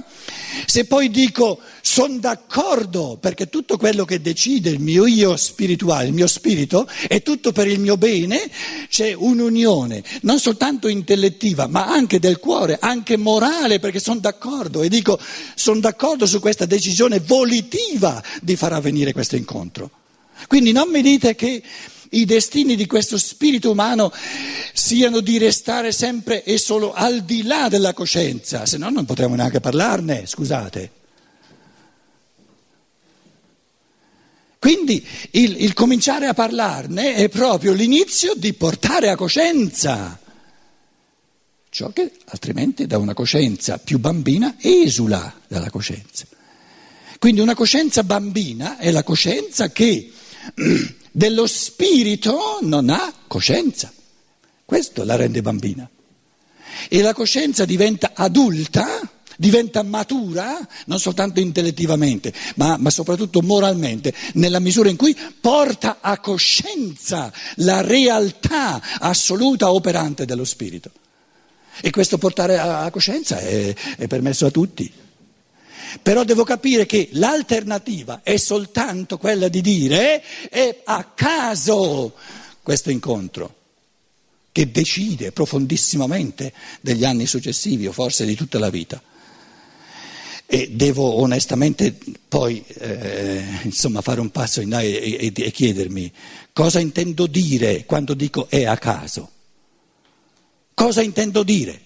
Se 0.66 0.84
poi 0.84 1.10
dico 1.10 1.58
sono 1.80 2.18
d'accordo 2.18 3.18
perché 3.20 3.48
tutto 3.48 3.76
quello 3.76 4.04
che 4.04 4.20
decide 4.20 4.70
il 4.70 4.78
mio 4.78 5.06
io 5.06 5.36
spirituale, 5.36 6.06
il 6.06 6.12
mio 6.12 6.26
spirito, 6.28 6.88
è 7.08 7.22
tutto 7.22 7.50
per 7.50 7.66
il 7.66 7.80
mio 7.80 7.96
bene, 7.96 8.48
c'è 8.88 9.12
un'unione 9.12 10.02
non 10.22 10.38
soltanto 10.38 10.86
intellettiva 10.86 11.66
ma 11.66 11.86
anche 11.86 12.20
del 12.20 12.38
cuore, 12.38 12.78
anche 12.80 13.16
morale 13.16 13.80
perché 13.80 13.98
sono 13.98 14.20
d'accordo 14.20 14.82
e 14.82 14.88
dico 14.88 15.18
sono 15.54 15.80
d'accordo 15.80 16.26
su 16.26 16.38
questa 16.38 16.66
decisione 16.66 17.18
volitiva 17.18 18.22
di 18.40 18.54
far 18.54 18.74
avvenire 18.74 19.12
questo 19.12 19.36
incontro. 19.36 19.97
Quindi 20.46 20.72
non 20.72 20.88
mi 20.88 21.02
dite 21.02 21.34
che 21.34 21.62
i 22.10 22.24
destini 22.24 22.76
di 22.76 22.86
questo 22.86 23.18
spirito 23.18 23.70
umano 23.70 24.12
siano 24.72 25.20
di 25.20 25.38
restare 25.38 25.92
sempre 25.92 26.42
e 26.44 26.58
solo 26.58 26.92
al 26.92 27.22
di 27.22 27.42
là 27.42 27.68
della 27.68 27.92
coscienza, 27.92 28.64
se 28.64 28.78
no 28.78 28.88
non 28.88 29.04
potremmo 29.04 29.34
neanche 29.34 29.60
parlarne, 29.60 30.26
scusate. 30.26 30.92
Quindi 34.58 35.06
il, 35.32 35.62
il, 35.62 35.72
cominciare 35.72 36.26
a 36.26 36.34
parlarne 36.34 37.14
è 37.14 37.28
proprio 37.28 37.72
l'inizio 37.72 38.34
di 38.34 38.52
portare 38.54 39.08
a 39.08 39.14
coscienza 39.14 40.18
ciò 41.70 41.90
che 41.90 42.10
altrimenti 42.26 42.86
da 42.86 42.98
una 42.98 43.14
coscienza 43.14 43.78
più 43.78 44.00
bambina 44.00 44.56
esula 44.58 45.32
dalla 45.46 45.70
coscienza. 45.70 46.26
Quindi 47.20 47.40
una 47.40 47.54
coscienza 47.54 48.02
bambina 48.02 48.78
è 48.78 48.90
la 48.90 49.04
coscienza 49.04 49.70
che 49.70 50.10
dello 51.12 51.46
spirito 51.46 52.58
non 52.62 52.90
ha 52.90 53.12
coscienza. 53.26 53.92
Questo 54.64 55.04
la 55.04 55.16
rende 55.16 55.42
bambina. 55.42 55.88
E 56.88 57.00
la 57.00 57.14
coscienza 57.14 57.64
diventa 57.64 58.12
adulta, 58.14 59.00
diventa 59.36 59.82
matura, 59.82 60.58
non 60.86 60.98
soltanto 60.98 61.40
intellettivamente, 61.40 62.32
ma, 62.56 62.76
ma, 62.76 62.90
soprattutto 62.90 63.40
moralmente, 63.40 64.12
nella 64.34 64.58
misura 64.58 64.90
in 64.90 64.96
cui 64.96 65.16
porta 65.40 65.98
a 66.00 66.18
coscienza 66.18 67.32
la 67.56 67.80
realtà 67.80 68.80
assoluta 68.98 69.72
operante 69.72 70.24
dello 70.24 70.44
spirito. 70.44 70.90
E 71.80 71.90
questo 71.90 72.18
portare 72.18 72.58
a 72.58 72.90
coscienza 72.90 73.38
è, 73.38 73.74
è 73.96 74.06
permesso 74.06 74.46
a 74.46 74.50
tutti. 74.50 74.92
Però 76.02 76.24
devo 76.24 76.44
capire 76.44 76.86
che 76.86 77.08
l'alternativa 77.12 78.20
è 78.22 78.36
soltanto 78.36 79.18
quella 79.18 79.48
di 79.48 79.60
dire 79.60 80.22
è 80.48 80.82
a 80.84 81.04
caso 81.04 82.14
questo 82.62 82.90
incontro 82.90 83.54
che 84.52 84.70
decide 84.70 85.32
profondissimamente 85.32 86.52
degli 86.80 87.04
anni 87.04 87.26
successivi 87.26 87.86
o 87.86 87.92
forse 87.92 88.24
di 88.24 88.34
tutta 88.34 88.58
la 88.58 88.70
vita. 88.70 89.00
E 90.46 90.70
devo 90.70 91.20
onestamente 91.20 91.96
poi 92.26 92.64
eh, 92.66 93.44
insomma, 93.62 94.00
fare 94.00 94.20
un 94.20 94.30
passo 94.30 94.60
in 94.60 94.70
là 94.70 94.80
e, 94.80 95.16
e, 95.20 95.32
e 95.34 95.50
chiedermi 95.50 96.10
cosa 96.52 96.80
intendo 96.80 97.26
dire 97.26 97.84
quando 97.84 98.14
dico 98.14 98.48
è 98.48 98.64
a 98.64 98.76
caso. 98.78 99.30
Cosa 100.74 101.02
intendo 101.02 101.42
dire? 101.42 101.80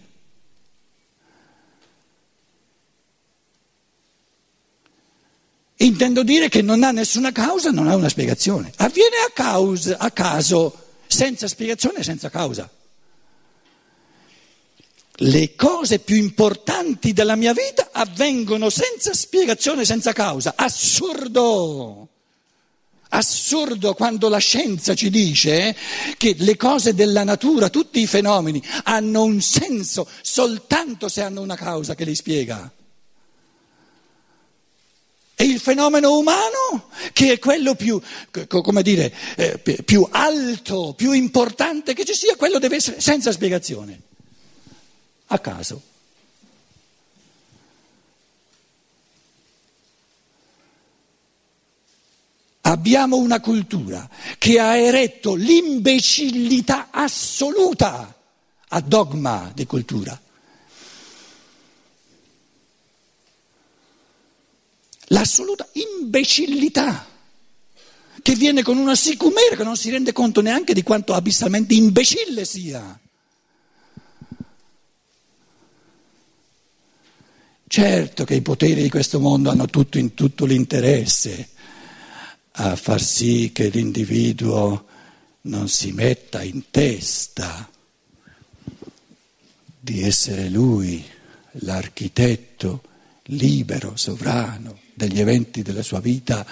Intendo 5.83 6.23
dire 6.23 6.49
che 6.49 6.62
non 6.62 6.85
ha 6.85 6.92
nessuna 6.92 7.33
causa, 7.33 7.71
non 7.73 7.88
ha 7.88 7.97
una 7.97 8.09
spiegazione. 8.09 8.73
Avviene 8.77 9.16
a, 9.27 9.33
causa, 9.33 9.99
a 9.99 10.12
caso, 10.12 10.73
senza 11.09 11.49
spiegazione 11.49 11.99
e 11.99 12.03
senza 12.05 12.31
causa. 12.31 12.71
Le 15.16 15.55
cose 15.57 15.99
più 15.99 16.14
importanti 16.14 17.12
della 17.12 17.35
mia 17.35 17.53
vita 17.53 17.88
avvengono 17.90 18.71
senza 18.71 19.12
spiegazione, 19.12 19.85
senza 19.85 20.12
causa. 20.12 20.55
Assurdo! 20.57 22.09
Assurdo 23.09 23.95
quando 23.95 24.29
la 24.29 24.38
scienza 24.38 24.95
ci 24.95 25.11
dice 25.11 25.77
che 26.16 26.37
le 26.38 26.57
cose 26.57 26.95
della 26.95 27.25
natura, 27.25 27.68
tutti 27.68 28.01
i 28.01 28.07
fenomeni, 28.07 28.62
hanno 28.85 29.25
un 29.25 29.40
senso 29.40 30.09
soltanto 30.23 31.09
se 31.09 31.23
hanno 31.23 31.40
una 31.40 31.57
causa 31.57 31.97
che 31.97 32.05
li 32.05 32.14
spiega. 32.14 32.73
E 35.42 35.44
il 35.44 35.59
fenomeno 35.59 36.16
umano, 36.16 36.88
che 37.12 37.33
è 37.33 37.38
quello 37.40 37.74
più, 37.74 38.00
dire, 38.83 39.12
eh, 39.35 39.59
più 39.59 40.07
alto, 40.09 40.94
più 40.96 41.11
importante 41.11 41.94
che 41.94 42.05
ci 42.05 42.14
sia, 42.14 42.37
quello 42.37 42.61
deve 42.61 42.76
essere 42.76 43.00
senza 43.00 43.33
spiegazione, 43.33 44.00
a 45.26 45.38
caso. 45.40 45.83
Abbiamo 52.61 53.16
una 53.16 53.40
cultura 53.40 54.09
che 54.38 54.61
ha 54.61 54.76
eretto 54.76 55.35
l'imbecillità 55.35 56.90
assoluta 56.92 58.16
a 58.68 58.81
dogma 58.81 59.50
di 59.52 59.66
cultura. 59.66 60.16
L'assoluta 65.12 65.68
imbecillità 65.72 67.07
che 68.20 68.35
viene 68.35 68.62
con 68.62 68.77
una 68.77 68.94
sicumera 68.94 69.57
che 69.57 69.64
non 69.64 69.77
si 69.77 69.90
rende 69.90 70.12
conto 70.12 70.40
neanche 70.40 70.75
di 70.75 70.83
quanto 70.83 71.14
abissalmente 71.14 71.75
imbecille 71.75 72.44
sia. 72.44 72.98
Certo 77.66 78.25
che 78.25 78.35
i 78.35 78.42
poteri 78.42 78.83
di 78.83 78.90
questo 78.90 79.18
mondo 79.18 79.51
hanno 79.51 79.66
tutto 79.66 79.98
in 79.98 80.12
tutto 80.14 80.44
l'interesse 80.44 81.48
a 82.53 82.77
far 82.77 83.01
sì 83.01 83.51
che 83.53 83.68
l'individuo 83.68 84.87
non 85.42 85.68
si 85.68 85.90
metta 85.92 86.42
in 86.42 86.70
testa 86.70 87.68
di 89.81 90.03
essere 90.03 90.48
lui 90.51 91.03
l'architetto 91.53 92.83
libero, 93.25 93.96
sovrano 93.96 94.82
degli 94.94 95.20
eventi 95.20 95.62
della 95.62 95.83
sua 95.83 96.00
vita, 96.00 96.44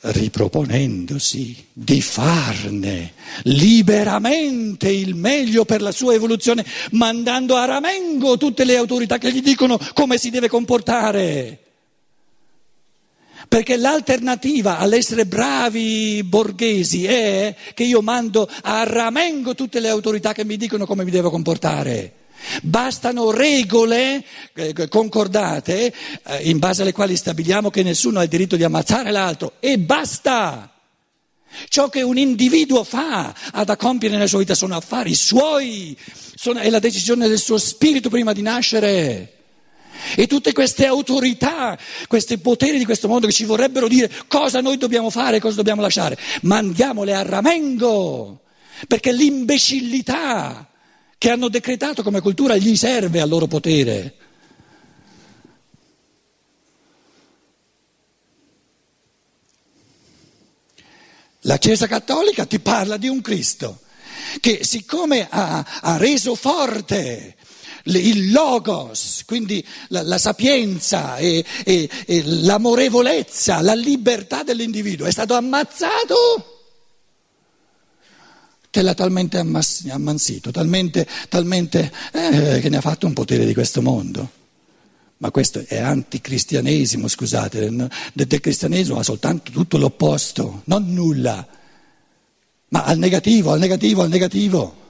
riproponendosi 0.00 1.66
di 1.72 2.00
farne 2.00 3.14
liberamente 3.42 4.88
il 4.88 5.14
meglio 5.14 5.64
per 5.64 5.82
la 5.82 5.92
sua 5.92 6.14
evoluzione, 6.14 6.64
mandando 6.92 7.56
a 7.56 7.64
ramengo 7.64 8.36
tutte 8.36 8.64
le 8.64 8.76
autorità 8.76 9.18
che 9.18 9.32
gli 9.32 9.42
dicono 9.42 9.78
come 9.94 10.18
si 10.18 10.30
deve 10.30 10.48
comportare. 10.48 11.58
Perché 13.48 13.76
l'alternativa 13.76 14.78
all'essere 14.78 15.24
bravi 15.24 16.22
borghesi 16.22 17.06
è 17.06 17.54
che 17.72 17.84
io 17.84 18.02
mando 18.02 18.48
a 18.62 18.82
ramengo 18.84 19.54
tutte 19.54 19.80
le 19.80 19.88
autorità 19.88 20.32
che 20.32 20.44
mi 20.44 20.56
dicono 20.56 20.84
come 20.84 21.02
mi 21.02 21.10
devo 21.10 21.30
comportare. 21.30 22.17
Bastano 22.62 23.30
regole 23.30 24.24
eh, 24.54 24.88
concordate 24.88 25.92
eh, 26.24 26.48
in 26.48 26.58
base 26.58 26.82
alle 26.82 26.92
quali 26.92 27.16
stabiliamo 27.16 27.70
che 27.70 27.82
nessuno 27.82 28.20
ha 28.20 28.22
il 28.22 28.28
diritto 28.28 28.56
di 28.56 28.64
ammazzare 28.64 29.10
l'altro 29.10 29.54
e 29.60 29.78
basta. 29.78 30.72
Ciò 31.68 31.88
che 31.88 32.02
un 32.02 32.18
individuo 32.18 32.84
fa 32.84 33.34
ha 33.52 33.64
da 33.64 33.76
compiere 33.76 34.14
nella 34.14 34.28
sua 34.28 34.38
vita 34.38 34.54
sono 34.54 34.76
affari 34.76 35.14
suoi, 35.14 35.96
sono, 36.34 36.60
è 36.60 36.70
la 36.70 36.78
decisione 36.78 37.26
del 37.26 37.38
suo 37.38 37.58
spirito 37.58 38.08
prima 38.08 38.32
di 38.32 38.42
nascere. 38.42 39.32
E 40.14 40.26
tutte 40.26 40.52
queste 40.52 40.86
autorità, 40.86 41.76
questi 42.06 42.38
poteri 42.38 42.78
di 42.78 42.84
questo 42.84 43.08
mondo 43.08 43.26
che 43.26 43.32
ci 43.32 43.44
vorrebbero 43.44 43.88
dire 43.88 44.10
cosa 44.28 44.60
noi 44.60 44.76
dobbiamo 44.76 45.10
fare 45.10 45.36
e 45.36 45.40
cosa 45.40 45.56
dobbiamo 45.56 45.82
lasciare, 45.82 46.16
mandiamole 46.42 47.14
a 47.14 47.22
ramengo, 47.22 48.42
perché 48.86 49.12
l'imbecillità 49.12 50.68
che 51.18 51.30
hanno 51.30 51.48
decretato 51.48 52.04
come 52.04 52.20
cultura 52.20 52.56
gli 52.56 52.76
serve 52.76 53.20
al 53.20 53.28
loro 53.28 53.48
potere. 53.48 54.14
La 61.42 61.58
Chiesa 61.58 61.88
Cattolica 61.88 62.46
ti 62.46 62.60
parla 62.60 62.96
di 62.96 63.08
un 63.08 63.20
Cristo 63.20 63.80
che 64.40 64.62
siccome 64.62 65.26
ha, 65.28 65.64
ha 65.80 65.96
reso 65.96 66.34
forte 66.34 67.36
il 67.84 68.30
logos, 68.30 69.22
quindi 69.24 69.64
la, 69.88 70.02
la 70.02 70.18
sapienza 70.18 71.16
e, 71.16 71.44
e, 71.64 71.88
e 72.06 72.22
l'amorevolezza, 72.24 73.60
la 73.62 73.74
libertà 73.74 74.42
dell'individuo, 74.42 75.06
è 75.06 75.10
stato 75.10 75.34
ammazzato 75.34 76.57
te 78.70 78.82
l'ha 78.82 78.94
talmente 78.94 79.38
ammansito, 79.38 80.50
talmente, 80.50 81.06
talmente 81.28 81.92
eh, 82.12 82.58
che 82.60 82.68
ne 82.68 82.76
ha 82.76 82.80
fatto 82.80 83.06
un 83.06 83.12
potere 83.12 83.46
di 83.46 83.54
questo 83.54 83.82
mondo. 83.82 84.36
Ma 85.18 85.30
questo 85.30 85.64
è 85.66 85.78
anticristianesimo, 85.78 87.08
scusate, 87.08 87.88
del 88.12 88.40
cristianesimo 88.40 88.98
ha 88.98 89.02
soltanto 89.02 89.50
tutto 89.50 89.76
l'opposto, 89.76 90.62
non 90.66 90.92
nulla, 90.92 91.44
ma 92.68 92.84
al 92.84 92.98
negativo, 92.98 93.50
al 93.50 93.58
negativo, 93.58 94.02
al 94.02 94.10
negativo. 94.10 94.86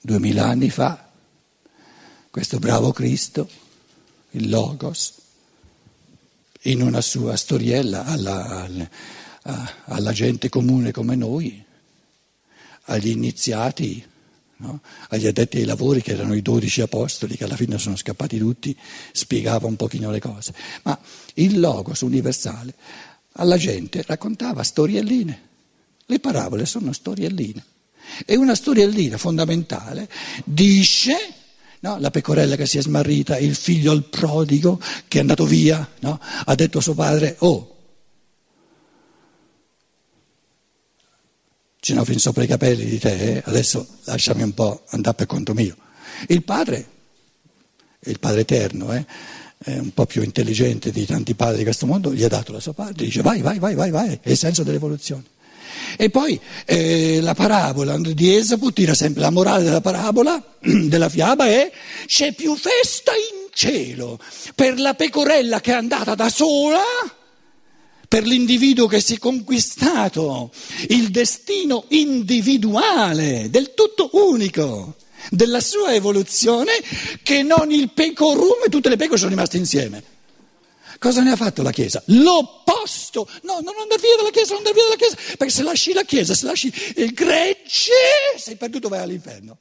Duemila 0.00 0.46
anni 0.46 0.70
fa, 0.70 1.10
questo 2.30 2.58
bravo 2.58 2.92
Cristo, 2.92 3.48
il 4.30 4.48
Logos, 4.48 5.21
in 6.62 6.82
una 6.82 7.00
sua 7.00 7.36
storiella 7.36 8.04
alla, 8.04 8.68
alla, 9.84 10.12
gente 10.12 10.48
comune 10.48 10.92
come 10.92 11.16
noi, 11.16 11.62
agli 12.84 13.08
iniziati, 13.08 14.04
no? 14.58 14.80
agli 15.08 15.26
addetti 15.26 15.58
ai 15.58 15.64
lavori 15.64 16.02
che 16.02 16.12
erano 16.12 16.34
i 16.34 16.42
dodici 16.42 16.80
apostoli 16.80 17.36
che 17.36 17.44
alla 17.44 17.56
fine 17.56 17.78
sono 17.78 17.96
scappati 17.96 18.38
tutti, 18.38 18.76
spiegava 19.12 19.66
un 19.66 19.76
pochino 19.76 20.10
le 20.10 20.20
cose. 20.20 20.54
Ma 20.82 20.98
il 21.34 21.58
logos 21.58 22.00
universale 22.02 22.74
alla 23.32 23.56
gente 23.56 24.02
raccontava 24.06 24.62
storielline. 24.62 25.50
Le 26.06 26.20
parabole 26.20 26.66
sono 26.66 26.92
storielline. 26.92 27.64
E 28.26 28.36
una 28.36 28.54
storiellina 28.54 29.16
fondamentale 29.16 30.08
dice 30.44 31.41
no? 31.82 31.98
la 31.98 32.10
pecorella 32.10 32.56
che 32.56 32.66
si 32.66 32.78
è 32.78 32.82
smarrita, 32.82 33.38
il 33.38 33.54
figlio 33.54 33.92
al 33.92 34.04
prodigo 34.04 34.80
che 35.08 35.18
è 35.18 35.20
andato 35.20 35.44
via, 35.44 35.88
no? 36.00 36.20
ha 36.44 36.54
detto 36.54 36.78
a 36.78 36.80
suo 36.80 36.94
padre, 36.94 37.36
oh, 37.40 37.76
ce 41.78 41.94
n'ho 41.94 42.04
fin 42.04 42.18
sopra 42.18 42.44
i 42.44 42.46
capelli 42.46 42.84
di 42.84 42.98
te, 42.98 43.36
eh? 43.36 43.42
adesso 43.44 43.86
lasciami 44.04 44.42
un 44.42 44.54
po' 44.54 44.84
andare 44.88 45.16
per 45.16 45.26
conto 45.26 45.54
mio. 45.54 45.76
Il 46.28 46.44
padre, 46.44 46.86
il 48.00 48.18
padre 48.18 48.40
eterno, 48.40 48.92
eh? 48.92 49.04
un 49.64 49.92
po' 49.92 50.06
più 50.06 50.22
intelligente 50.22 50.90
di 50.90 51.04
tanti 51.06 51.34
padri 51.34 51.58
di 51.58 51.64
questo 51.64 51.86
mondo, 51.86 52.12
gli 52.12 52.22
ha 52.22 52.28
dato 52.28 52.52
la 52.52 52.60
sua 52.60 52.74
parte, 52.74 53.04
dice 53.04 53.22
vai, 53.22 53.40
vai, 53.42 53.58
vai, 53.58 53.74
vai, 53.74 53.90
vai, 53.90 54.18
è 54.22 54.30
il 54.30 54.36
senso 54.36 54.62
dell'evoluzione. 54.62 55.24
E 55.96 56.10
poi 56.10 56.38
eh, 56.64 57.20
la 57.20 57.34
parabola 57.34 57.96
di 57.98 58.34
Esapu 58.34 58.72
tira 58.72 58.94
sempre 58.94 59.22
la 59.22 59.30
morale 59.30 59.64
della 59.64 59.80
parabola, 59.80 60.42
della 60.60 61.08
fiaba 61.08 61.46
è 61.46 61.70
c'è 62.06 62.32
più 62.32 62.54
festa 62.56 63.12
in 63.12 63.48
cielo 63.52 64.18
per 64.54 64.78
la 64.78 64.94
pecorella 64.94 65.60
che 65.60 65.72
è 65.72 65.74
andata 65.74 66.14
da 66.14 66.28
sola, 66.28 66.82
per 68.08 68.26
l'individuo 68.26 68.86
che 68.86 69.00
si 69.00 69.14
è 69.14 69.18
conquistato 69.18 70.50
il 70.88 71.10
destino 71.10 71.84
individuale, 71.88 73.48
del 73.48 73.72
tutto 73.74 74.10
unico 74.12 74.96
della 75.30 75.60
sua 75.60 75.94
evoluzione, 75.94 76.72
che 77.22 77.42
non 77.42 77.70
il 77.70 77.90
pecorum 77.92 78.64
e 78.66 78.68
tutte 78.68 78.88
le 78.88 78.96
pecore 78.96 79.18
sono 79.18 79.30
rimaste 79.30 79.56
insieme. 79.56 80.11
Cosa 81.02 81.20
ne 81.22 81.32
ha 81.32 81.36
fatto 81.36 81.62
la 81.62 81.72
Chiesa? 81.72 82.00
L'opposto. 82.06 83.28
No, 83.42 83.58
non 83.58 83.74
andare 83.76 84.00
via 84.00 84.14
dalla 84.14 84.30
Chiesa, 84.30 84.54
non 84.54 84.58
andare 84.58 84.76
via 84.76 84.84
dalla 84.84 84.94
Chiesa, 84.94 85.16
perché 85.36 85.52
se 85.52 85.62
lasci 85.64 85.92
la 85.92 86.04
Chiesa, 86.04 86.32
se 86.32 86.46
lasci 86.46 86.72
il 86.94 87.12
gregge, 87.12 87.90
sei 88.36 88.54
perduto, 88.54 88.88
vai 88.88 89.00
all'inferno. 89.00 89.58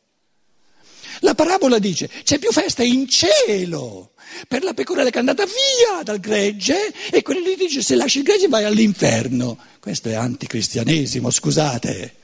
La 1.21 1.33
parabola 1.33 1.79
dice, 1.79 2.07
c'è 2.23 2.37
più 2.37 2.51
festa 2.51 2.83
in 2.83 3.07
cielo 3.07 4.11
per 4.47 4.61
la 4.61 4.75
pecorella 4.75 5.09
che 5.09 5.15
è 5.15 5.19
andata 5.19 5.43
via 5.45 6.03
dal 6.03 6.19
gregge 6.19 6.93
e 7.09 7.23
quello 7.23 7.39
lì 7.39 7.55
dice, 7.55 7.81
se 7.81 7.95
lasci 7.95 8.19
il 8.19 8.23
gregge 8.23 8.47
vai 8.47 8.63
all'inferno. 8.63 9.57
Questo 9.79 10.09
è 10.09 10.13
anticristianesimo, 10.13 11.31
scusate. 11.31 12.15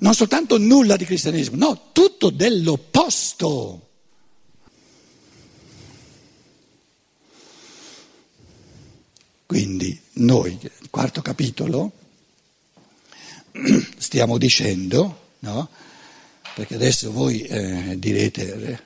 Non 0.00 0.12
soltanto 0.12 0.58
nulla 0.58 0.96
di 0.96 1.06
cristianesimo, 1.06 1.56
no, 1.56 1.88
tutto 1.92 2.28
dell'opposto. 2.28 3.88
Quindi 9.50 10.00
noi, 10.12 10.56
quarto 10.90 11.22
capitolo, 11.22 11.90
stiamo 13.98 14.38
dicendo, 14.38 15.32
no? 15.40 15.68
Perché 16.54 16.76
adesso 16.76 17.10
voi 17.10 17.42
eh, 17.42 17.98
direte, 17.98 18.80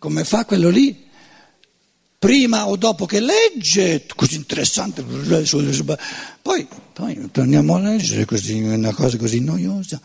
come 0.00 0.24
fa 0.24 0.44
quello 0.44 0.70
lì? 0.70 1.08
Prima 2.18 2.66
o 2.66 2.74
dopo 2.74 3.06
che 3.06 3.20
legge, 3.20 4.06
così 4.16 4.34
interessante, 4.34 5.04
poi, 6.42 6.66
poi 6.92 7.30
torniamo 7.30 7.76
a 7.76 7.78
leggere 7.78 8.24
così, 8.24 8.60
una 8.60 8.92
cosa 8.92 9.16
così 9.18 9.38
noiosa. 9.38 10.00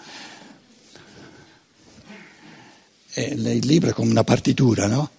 E 3.14 3.24
il 3.24 3.66
libro 3.66 3.90
è 3.90 3.94
come 3.94 4.12
una 4.12 4.24
partitura, 4.24 4.86
no? 4.86 5.10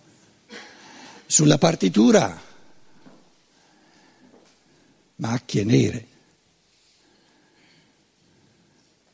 Sulla 1.26 1.58
partitura 1.58 2.44
macchie 5.16 5.64
nere. 5.64 6.06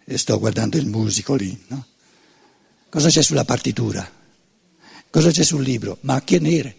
E 0.04 0.18
sto 0.18 0.38
guardando 0.38 0.76
il 0.76 0.86
musico 0.86 1.34
lì, 1.34 1.64
no? 1.68 1.86
Cosa 2.88 3.08
c'è 3.08 3.22
sulla 3.22 3.44
partitura? 3.44 4.10
Cosa 5.10 5.30
c'è 5.30 5.44
sul 5.44 5.62
libro? 5.62 5.98
Macchie 6.00 6.38
nere. 6.38 6.76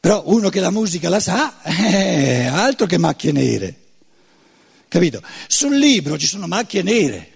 Però 0.00 0.22
uno 0.26 0.48
che 0.48 0.60
la 0.60 0.70
musica 0.70 1.08
la 1.08 1.20
sa, 1.20 1.62
eh, 1.64 2.46
altro 2.46 2.86
che 2.86 2.98
macchie 2.98 3.32
nere. 3.32 3.74
Capito? 4.88 5.22
Sul 5.48 5.76
libro 5.76 6.16
ci 6.16 6.26
sono 6.26 6.46
macchie 6.46 6.82
nere. 6.82 7.32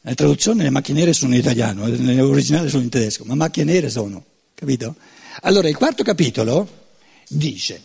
Le 0.00 0.14
traduzioni 0.16 0.62
le 0.62 0.70
macchie 0.70 0.94
nere 0.94 1.12
sono 1.12 1.32
in 1.32 1.40
italiano, 1.40 1.86
le 1.86 2.20
originali 2.20 2.68
sono 2.68 2.82
in 2.82 2.88
tedesco, 2.88 3.24
ma 3.24 3.36
macchie 3.36 3.62
nere 3.62 3.88
sono, 3.88 4.24
capito? 4.52 4.96
Allora 5.42 5.68
il 5.68 5.76
quarto 5.76 6.02
capitolo 6.02 6.90
dice 7.28 7.80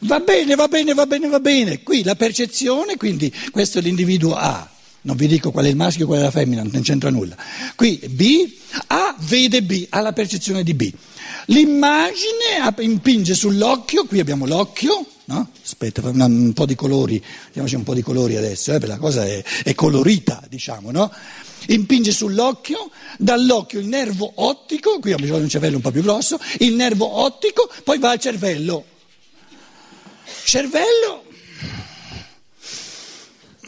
Va 0.00 0.20
bene, 0.20 0.54
va 0.54 0.68
bene, 0.68 0.94
va 0.94 1.06
bene, 1.06 1.28
va 1.28 1.40
bene. 1.40 1.82
Qui 1.82 2.02
la 2.02 2.14
percezione, 2.14 2.96
quindi 2.96 3.32
questo 3.50 3.80
l'individuo 3.80 4.34
A. 4.34 4.70
Non 5.02 5.16
vi 5.16 5.28
dico 5.28 5.52
qual 5.52 5.66
è 5.66 5.68
il 5.68 5.76
maschio 5.76 6.04
e 6.04 6.06
qual 6.06 6.18
è 6.18 6.22
la 6.22 6.30
femmina, 6.32 6.64
non 6.64 6.82
c'entra 6.82 7.10
nulla. 7.10 7.36
Qui 7.76 8.00
B, 8.10 8.50
A 8.88 9.14
vede 9.20 9.62
B, 9.62 9.86
ha 9.90 10.00
la 10.00 10.12
percezione 10.12 10.64
di 10.64 10.74
B. 10.74 10.92
L'immagine 11.46 12.74
impinge 12.78 13.34
sull'occhio, 13.34 14.04
qui 14.06 14.18
abbiamo 14.18 14.46
l'occhio, 14.46 15.06
no? 15.26 15.50
Aspetta, 15.62 16.02
un 16.08 16.52
po' 16.52 16.66
di 16.66 16.74
colori, 16.74 17.22
diamoci 17.52 17.76
un 17.76 17.84
po' 17.84 17.94
di 17.94 18.02
colori 18.02 18.36
adesso, 18.36 18.72
eh, 18.72 18.84
la 18.84 18.96
cosa 18.96 19.24
è, 19.24 19.44
è 19.62 19.74
colorita, 19.74 20.42
diciamo, 20.48 20.90
no? 20.90 21.12
Impinge 21.68 22.10
sull'occhio, 22.10 22.90
dall'occhio 23.16 23.78
il 23.78 23.86
nervo 23.86 24.32
ottico, 24.34 24.98
qui 24.98 25.12
ho 25.12 25.16
bisogno 25.16 25.38
di 25.38 25.44
un 25.44 25.50
cervello 25.50 25.76
un 25.76 25.82
po' 25.82 25.92
più 25.92 26.02
grosso, 26.02 26.36
il 26.58 26.74
nervo 26.74 27.20
ottico, 27.20 27.70
poi 27.84 27.98
va 27.98 28.10
al 28.10 28.18
cervello 28.18 28.84
cervello. 30.44 31.24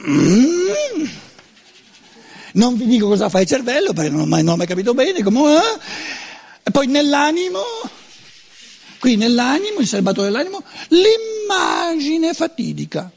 Mm. 0.00 1.04
Non 2.52 2.76
vi 2.76 2.86
dico 2.86 3.08
cosa 3.08 3.28
fa 3.28 3.40
il 3.40 3.46
cervello 3.46 3.92
perché 3.92 4.10
non 4.10 4.20
ho 4.20 4.26
mai, 4.26 4.42
non 4.42 4.54
ho 4.54 4.56
mai 4.56 4.66
capito 4.66 4.94
bene 4.94 5.22
come 5.22 5.56
è. 5.56 5.78
E 6.62 6.70
poi 6.70 6.86
nell'animo, 6.86 7.62
qui 8.98 9.16
nell'animo, 9.16 9.80
il 9.80 9.86
serbatore 9.86 10.28
dell'animo, 10.28 10.62
l'immagine 10.88 12.34
fatidica. 12.34 13.10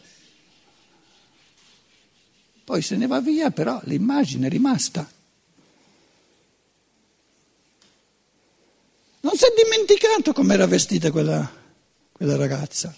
poi 2.64 2.82
se 2.82 2.96
ne 2.96 3.08
va 3.08 3.20
via, 3.20 3.52
però 3.52 3.82
l'immagine 3.86 4.48
è 4.48 4.50
rimasta. 4.50 5.10
Non 9.22 9.34
si 9.36 9.44
è 9.44 9.54
dimenticato 9.56 10.34
com'era 10.34 10.66
vestita 10.66 11.12
quella, 11.12 11.52
quella 12.12 12.36
ragazza. 12.36 12.96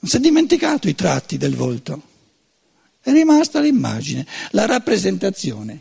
Non 0.00 0.10
si 0.10 0.16
è 0.16 0.20
dimenticato 0.20 0.88
i 0.88 0.94
tratti 0.94 1.36
del 1.36 1.54
volto. 1.54 2.02
È 3.00 3.10
rimasta 3.12 3.60
l'immagine, 3.60 4.26
la 4.50 4.66
rappresentazione. 4.66 5.80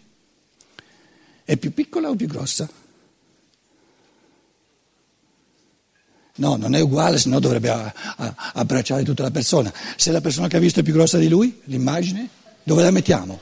È 1.43 1.57
più 1.57 1.73
piccola 1.73 2.09
o 2.09 2.15
più 2.15 2.27
grossa? 2.27 2.69
No, 6.35 6.55
non 6.55 6.75
è 6.75 6.79
uguale, 6.79 7.17
se 7.17 7.27
no 7.27 7.39
dovrebbe 7.39 7.93
abbracciare 8.53 9.03
tutta 9.03 9.23
la 9.23 9.31
persona. 9.31 9.73
Se 9.95 10.11
la 10.11 10.21
persona 10.21 10.47
che 10.47 10.55
ha 10.55 10.59
visto 10.59 10.79
è 10.79 10.83
più 10.83 10.93
grossa 10.93 11.17
di 11.17 11.27
lui, 11.27 11.59
l'immagine, 11.65 12.29
dove 12.63 12.83
la 12.83 12.91
mettiamo? 12.91 13.41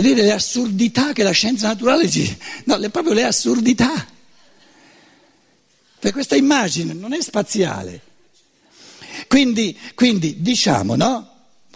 Vedete 0.00 0.22
le 0.22 0.32
assurdità 0.32 1.12
che 1.12 1.22
la 1.22 1.30
scienza 1.30 1.66
naturale 1.66 2.08
ci... 2.08 2.34
No, 2.64 2.78
le, 2.78 2.88
proprio 2.88 3.12
le 3.12 3.24
assurdità. 3.24 4.06
Per 5.98 6.12
questa 6.12 6.36
immagine 6.36 6.94
non 6.94 7.12
è 7.12 7.20
spaziale. 7.20 8.00
Quindi, 9.28 9.78
quindi 9.94 10.40
diciamo, 10.40 10.96
no? 10.96 11.29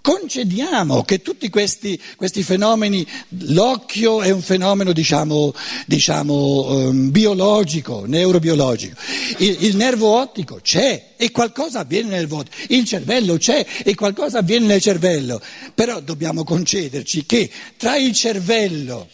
Concediamo 0.05 1.03
che 1.03 1.23
tutti 1.23 1.49
questi, 1.49 1.99
questi, 2.15 2.43
fenomeni, 2.43 3.07
l'occhio 3.47 4.21
è 4.21 4.29
un 4.29 4.43
fenomeno 4.43 4.93
diciamo, 4.93 5.55
diciamo 5.87 6.89
um, 6.89 7.11
biologico, 7.11 8.05
neurobiologico, 8.05 9.01
il, 9.39 9.65
il, 9.65 9.77
nervo 9.77 10.19
ottico 10.19 10.59
c'è 10.61 11.13
e 11.17 11.31
qualcosa 11.31 11.81
avviene 11.81 12.11
nel 12.11 12.19
nervo 12.19 12.37
ottico, 12.37 12.75
il 12.75 12.85
cervello 12.85 13.39
c'è 13.39 13.65
e 13.83 13.95
qualcosa 13.95 14.41
avviene 14.41 14.67
nel 14.67 14.83
cervello, 14.83 15.41
però 15.75 16.01
dobbiamo 16.01 16.45
concederci 16.45 17.25
che 17.25 17.51
tra 17.79 17.97
il 17.97 18.13
cervello 18.13 19.09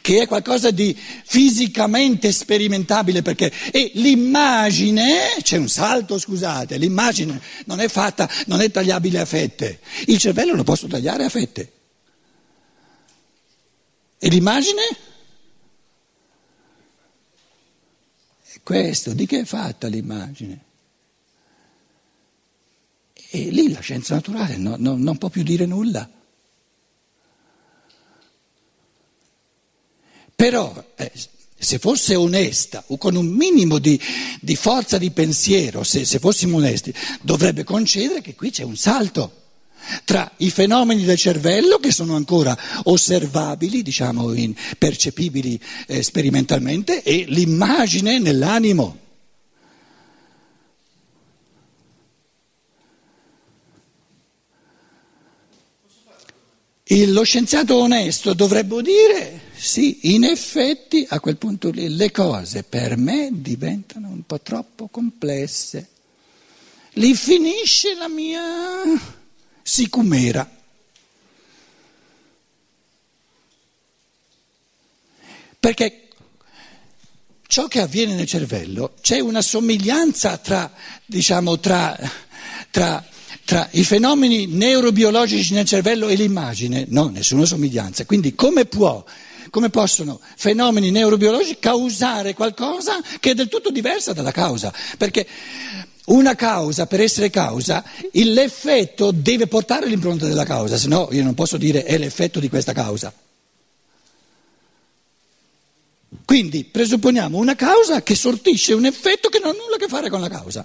che 0.00 0.22
è 0.22 0.26
qualcosa 0.26 0.70
di 0.70 0.96
fisicamente 0.96 2.32
sperimentabile 2.32 3.22
perché 3.22 3.52
e 3.70 3.92
l'immagine, 3.94 5.36
c'è 5.42 5.56
un 5.56 5.68
salto 5.68 6.18
scusate, 6.18 6.76
l'immagine 6.76 7.40
non 7.66 7.80
è 7.80 7.88
fatta, 7.88 8.28
non 8.46 8.60
è 8.60 8.70
tagliabile 8.70 9.20
a 9.20 9.24
fette, 9.24 9.80
il 10.06 10.18
cervello 10.18 10.54
lo 10.54 10.64
posso 10.64 10.86
tagliare 10.86 11.24
a 11.24 11.28
fette. 11.28 11.72
E 14.18 14.28
l'immagine? 14.28 14.82
È 18.52 18.60
questo, 18.62 19.12
di 19.12 19.26
che 19.26 19.40
è 19.40 19.44
fatta 19.44 19.86
l'immagine? 19.86 20.66
E 23.30 23.50
lì 23.50 23.70
la 23.70 23.80
scienza 23.80 24.14
naturale 24.14 24.56
no, 24.56 24.76
no, 24.78 24.96
non 24.96 25.18
può 25.18 25.28
più 25.28 25.42
dire 25.42 25.66
nulla. 25.66 26.08
Però 30.38 30.72
eh, 30.94 31.10
se 31.58 31.80
fosse 31.80 32.14
onesta 32.14 32.84
o 32.86 32.96
con 32.96 33.16
un 33.16 33.26
minimo 33.26 33.80
di, 33.80 34.00
di 34.40 34.54
forza 34.54 34.96
di 34.96 35.10
pensiero, 35.10 35.82
se, 35.82 36.04
se 36.04 36.20
fossimo 36.20 36.58
onesti, 36.58 36.94
dovrebbe 37.22 37.64
concedere 37.64 38.20
che 38.20 38.36
qui 38.36 38.52
c'è 38.52 38.62
un 38.62 38.76
salto 38.76 39.32
tra 40.04 40.30
i 40.36 40.50
fenomeni 40.50 41.02
del 41.02 41.16
cervello 41.16 41.78
che 41.78 41.90
sono 41.90 42.14
ancora 42.14 42.56
osservabili, 42.84 43.82
diciamo 43.82 44.32
in, 44.32 44.54
percepibili 44.78 45.60
eh, 45.88 46.04
sperimentalmente, 46.04 47.02
e 47.02 47.24
l'immagine 47.26 48.20
nell'animo. 48.20 48.98
Il, 56.84 57.12
lo 57.12 57.24
scienziato 57.24 57.76
onesto 57.76 58.34
dovrebbe 58.34 58.80
dire 58.82 59.46
sì, 59.58 60.14
in 60.14 60.24
effetti 60.24 61.04
a 61.08 61.18
quel 61.18 61.36
punto 61.36 61.70
lì 61.70 61.88
le 61.88 62.12
cose 62.12 62.62
per 62.62 62.96
me 62.96 63.28
diventano 63.32 64.08
un 64.08 64.22
po' 64.24 64.40
troppo 64.40 64.86
complesse. 64.86 65.88
Lì 66.92 67.14
finisce 67.14 67.94
la 67.94 68.08
mia 68.08 68.40
sicumera. 69.62 70.48
Perché 75.58 76.08
ciò 77.46 77.66
che 77.66 77.80
avviene 77.80 78.14
nel 78.14 78.26
cervello 78.26 78.94
c'è 79.00 79.18
una 79.18 79.42
somiglianza 79.42 80.38
tra, 80.38 80.72
diciamo, 81.04 81.58
tra, 81.58 81.98
tra 82.70 83.04
tra 83.48 83.66
i 83.70 83.82
fenomeni 83.82 84.44
neurobiologici 84.46 85.54
nel 85.54 85.64
cervello 85.64 86.08
e 86.08 86.16
l'immagine? 86.16 86.84
No, 86.88 87.08
nessuna 87.08 87.46
somiglianza. 87.46 88.04
Quindi 88.04 88.34
come 88.34 88.66
può, 88.66 89.02
come 89.50 89.70
possono 89.70 90.20
fenomeni 90.36 90.90
neurobiologici 90.90 91.58
causare 91.58 92.34
qualcosa 92.34 93.00
che 93.20 93.30
è 93.30 93.34
del 93.34 93.48
tutto 93.48 93.70
diversa 93.70 94.12
dalla 94.12 94.32
causa? 94.32 94.72
Perché 94.96 95.26
una 96.06 96.34
causa, 96.34 96.86
per 96.86 97.00
essere 97.00 97.30
causa, 97.30 97.84
l'effetto 98.12 99.10
deve 99.10 99.46
portare 99.46 99.86
l'impronta 99.86 100.26
della 100.26 100.44
causa, 100.44 100.76
se 100.76 100.88
no 100.88 101.08
io 101.12 101.22
non 101.22 101.34
posso 101.34 101.56
dire 101.56 101.84
è 101.84 101.98
l'effetto 101.98 102.40
di 102.40 102.48
questa 102.48 102.72
causa. 102.72 103.12
Quindi 106.24 106.64
presupponiamo 106.64 107.38
una 107.38 107.54
causa 107.54 108.02
che 108.02 108.14
sortisce 108.14 108.74
un 108.74 108.86
effetto 108.86 109.28
che 109.28 109.38
non 109.38 109.50
ha 109.50 109.52
nulla 109.52 109.76
a 109.76 109.78
che 109.78 109.88
fare 109.88 110.08
con 110.08 110.20
la 110.20 110.28
causa. 110.28 110.64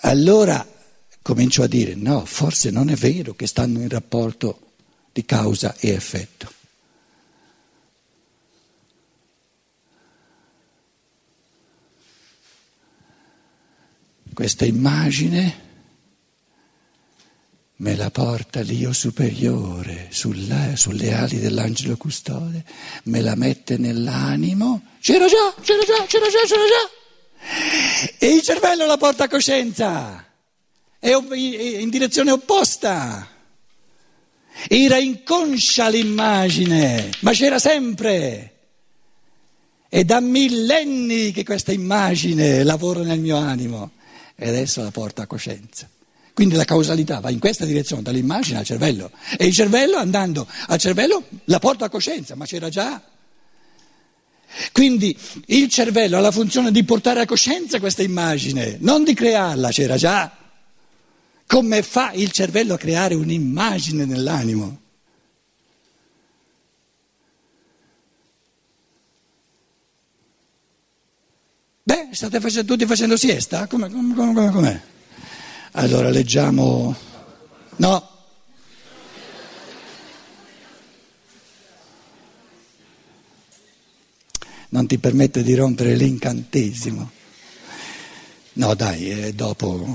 Allora 0.00 0.66
comincio 1.26 1.64
a 1.64 1.66
dire 1.66 1.96
no, 1.96 2.24
forse 2.24 2.70
non 2.70 2.88
è 2.88 2.94
vero 2.94 3.34
che 3.34 3.48
stanno 3.48 3.80
in 3.80 3.88
rapporto 3.88 4.74
di 5.10 5.24
causa 5.24 5.74
e 5.76 5.88
effetto. 5.88 6.52
Questa 14.32 14.64
immagine 14.66 15.64
me 17.78 17.96
la 17.96 18.10
porta 18.12 18.60
l'io 18.60 18.92
superiore 18.92 20.06
sulla, 20.10 20.76
sulle 20.76 21.12
ali 21.12 21.40
dell'angelo 21.40 21.96
custode, 21.96 22.64
me 23.04 23.20
la 23.20 23.34
mette 23.34 23.78
nell'animo. 23.78 24.92
C'era 25.00 25.26
già, 25.26 25.52
c'era 25.60 25.82
già, 25.82 26.04
c'era 26.06 26.26
già, 26.28 26.38
c'era 26.46 26.64
già. 26.68 28.14
E 28.16 28.28
il 28.28 28.42
cervello 28.42 28.86
la 28.86 28.96
porta 28.96 29.24
a 29.24 29.28
coscienza, 29.28 30.25
è 30.98 31.10
in 31.10 31.90
direzione 31.90 32.30
opposta. 32.30 33.28
Era 34.68 34.96
inconscia 34.96 35.88
l'immagine, 35.88 37.10
ma 37.20 37.32
c'era 37.32 37.58
sempre. 37.58 38.52
È 39.88 40.02
da 40.04 40.20
millenni 40.20 41.30
che 41.30 41.44
questa 41.44 41.72
immagine 41.72 42.64
lavora 42.64 43.02
nel 43.02 43.20
mio 43.20 43.36
animo 43.36 43.92
e 44.34 44.48
adesso 44.48 44.82
la 44.82 44.90
porta 44.90 45.22
a 45.22 45.26
coscienza. 45.26 45.88
Quindi 46.32 46.54
la 46.54 46.64
causalità 46.64 47.20
va 47.20 47.30
in 47.30 47.38
questa 47.38 47.64
direzione, 47.64 48.02
dall'immagine 48.02 48.58
al 48.58 48.64
cervello. 48.64 49.10
E 49.38 49.46
il 49.46 49.54
cervello, 49.54 49.96
andando 49.96 50.46
al 50.66 50.78
cervello, 50.78 51.24
la 51.44 51.58
porta 51.58 51.86
a 51.86 51.88
coscienza, 51.88 52.34
ma 52.34 52.44
c'era 52.44 52.68
già. 52.68 53.00
Quindi 54.72 55.16
il 55.46 55.68
cervello 55.68 56.16
ha 56.18 56.20
la 56.20 56.30
funzione 56.30 56.70
di 56.70 56.84
portare 56.84 57.20
a 57.20 57.26
coscienza 57.26 57.78
questa 57.78 58.02
immagine, 58.02 58.76
non 58.80 59.04
di 59.04 59.14
crearla, 59.14 59.70
c'era 59.70 59.96
già. 59.96 60.30
Come 61.46 61.82
fa 61.82 62.12
il 62.12 62.30
cervello 62.32 62.74
a 62.74 62.78
creare 62.78 63.14
un'immagine 63.14 64.04
nell'animo? 64.04 64.80
Beh, 71.82 72.08
state 72.10 72.40
facendo, 72.40 72.72
tutti 72.72 72.84
facendo 72.86 73.16
siesta? 73.16 73.66
Come, 73.68 73.88
come, 73.90 74.14
come, 74.14 74.50
com'è? 74.50 74.80
Allora 75.72 76.10
leggiamo... 76.10 76.94
No. 77.76 78.14
non 84.68 84.86
ti 84.86 84.98
permette 84.98 85.42
di 85.42 85.54
rompere 85.54 85.94
l'incantesimo. 85.94 87.15
No, 88.56 88.74
dai, 88.74 89.10
eh, 89.10 89.32
dopo, 89.34 89.86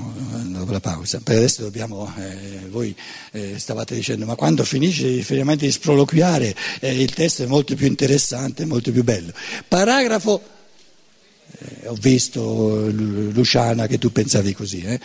dopo, 0.44 0.70
la 0.70 0.78
pausa. 0.78 1.20
Per 1.20 1.36
adesso 1.36 1.62
dobbiamo, 1.62 2.12
eh, 2.16 2.68
voi 2.68 2.94
eh, 3.32 3.58
stavate 3.58 3.96
dicendo, 3.96 4.24
ma 4.24 4.36
quando 4.36 4.62
finisce 4.62 5.20
finalmente 5.22 5.66
di 5.66 5.72
sproloquiare 5.72 6.54
eh, 6.78 7.02
il 7.02 7.12
testo 7.12 7.42
è 7.42 7.46
molto 7.46 7.74
più 7.74 7.88
interessante, 7.88 8.64
molto 8.64 8.92
più 8.92 9.02
bello. 9.02 9.32
Paragrafo, 9.66 10.40
eh, 11.58 11.88
ho 11.88 11.94
visto 11.94 12.88
Luciana 12.88 13.88
che 13.88 13.98
tu 13.98 14.12
pensavi 14.12 14.54
così, 14.54 14.80
eh. 14.82 15.00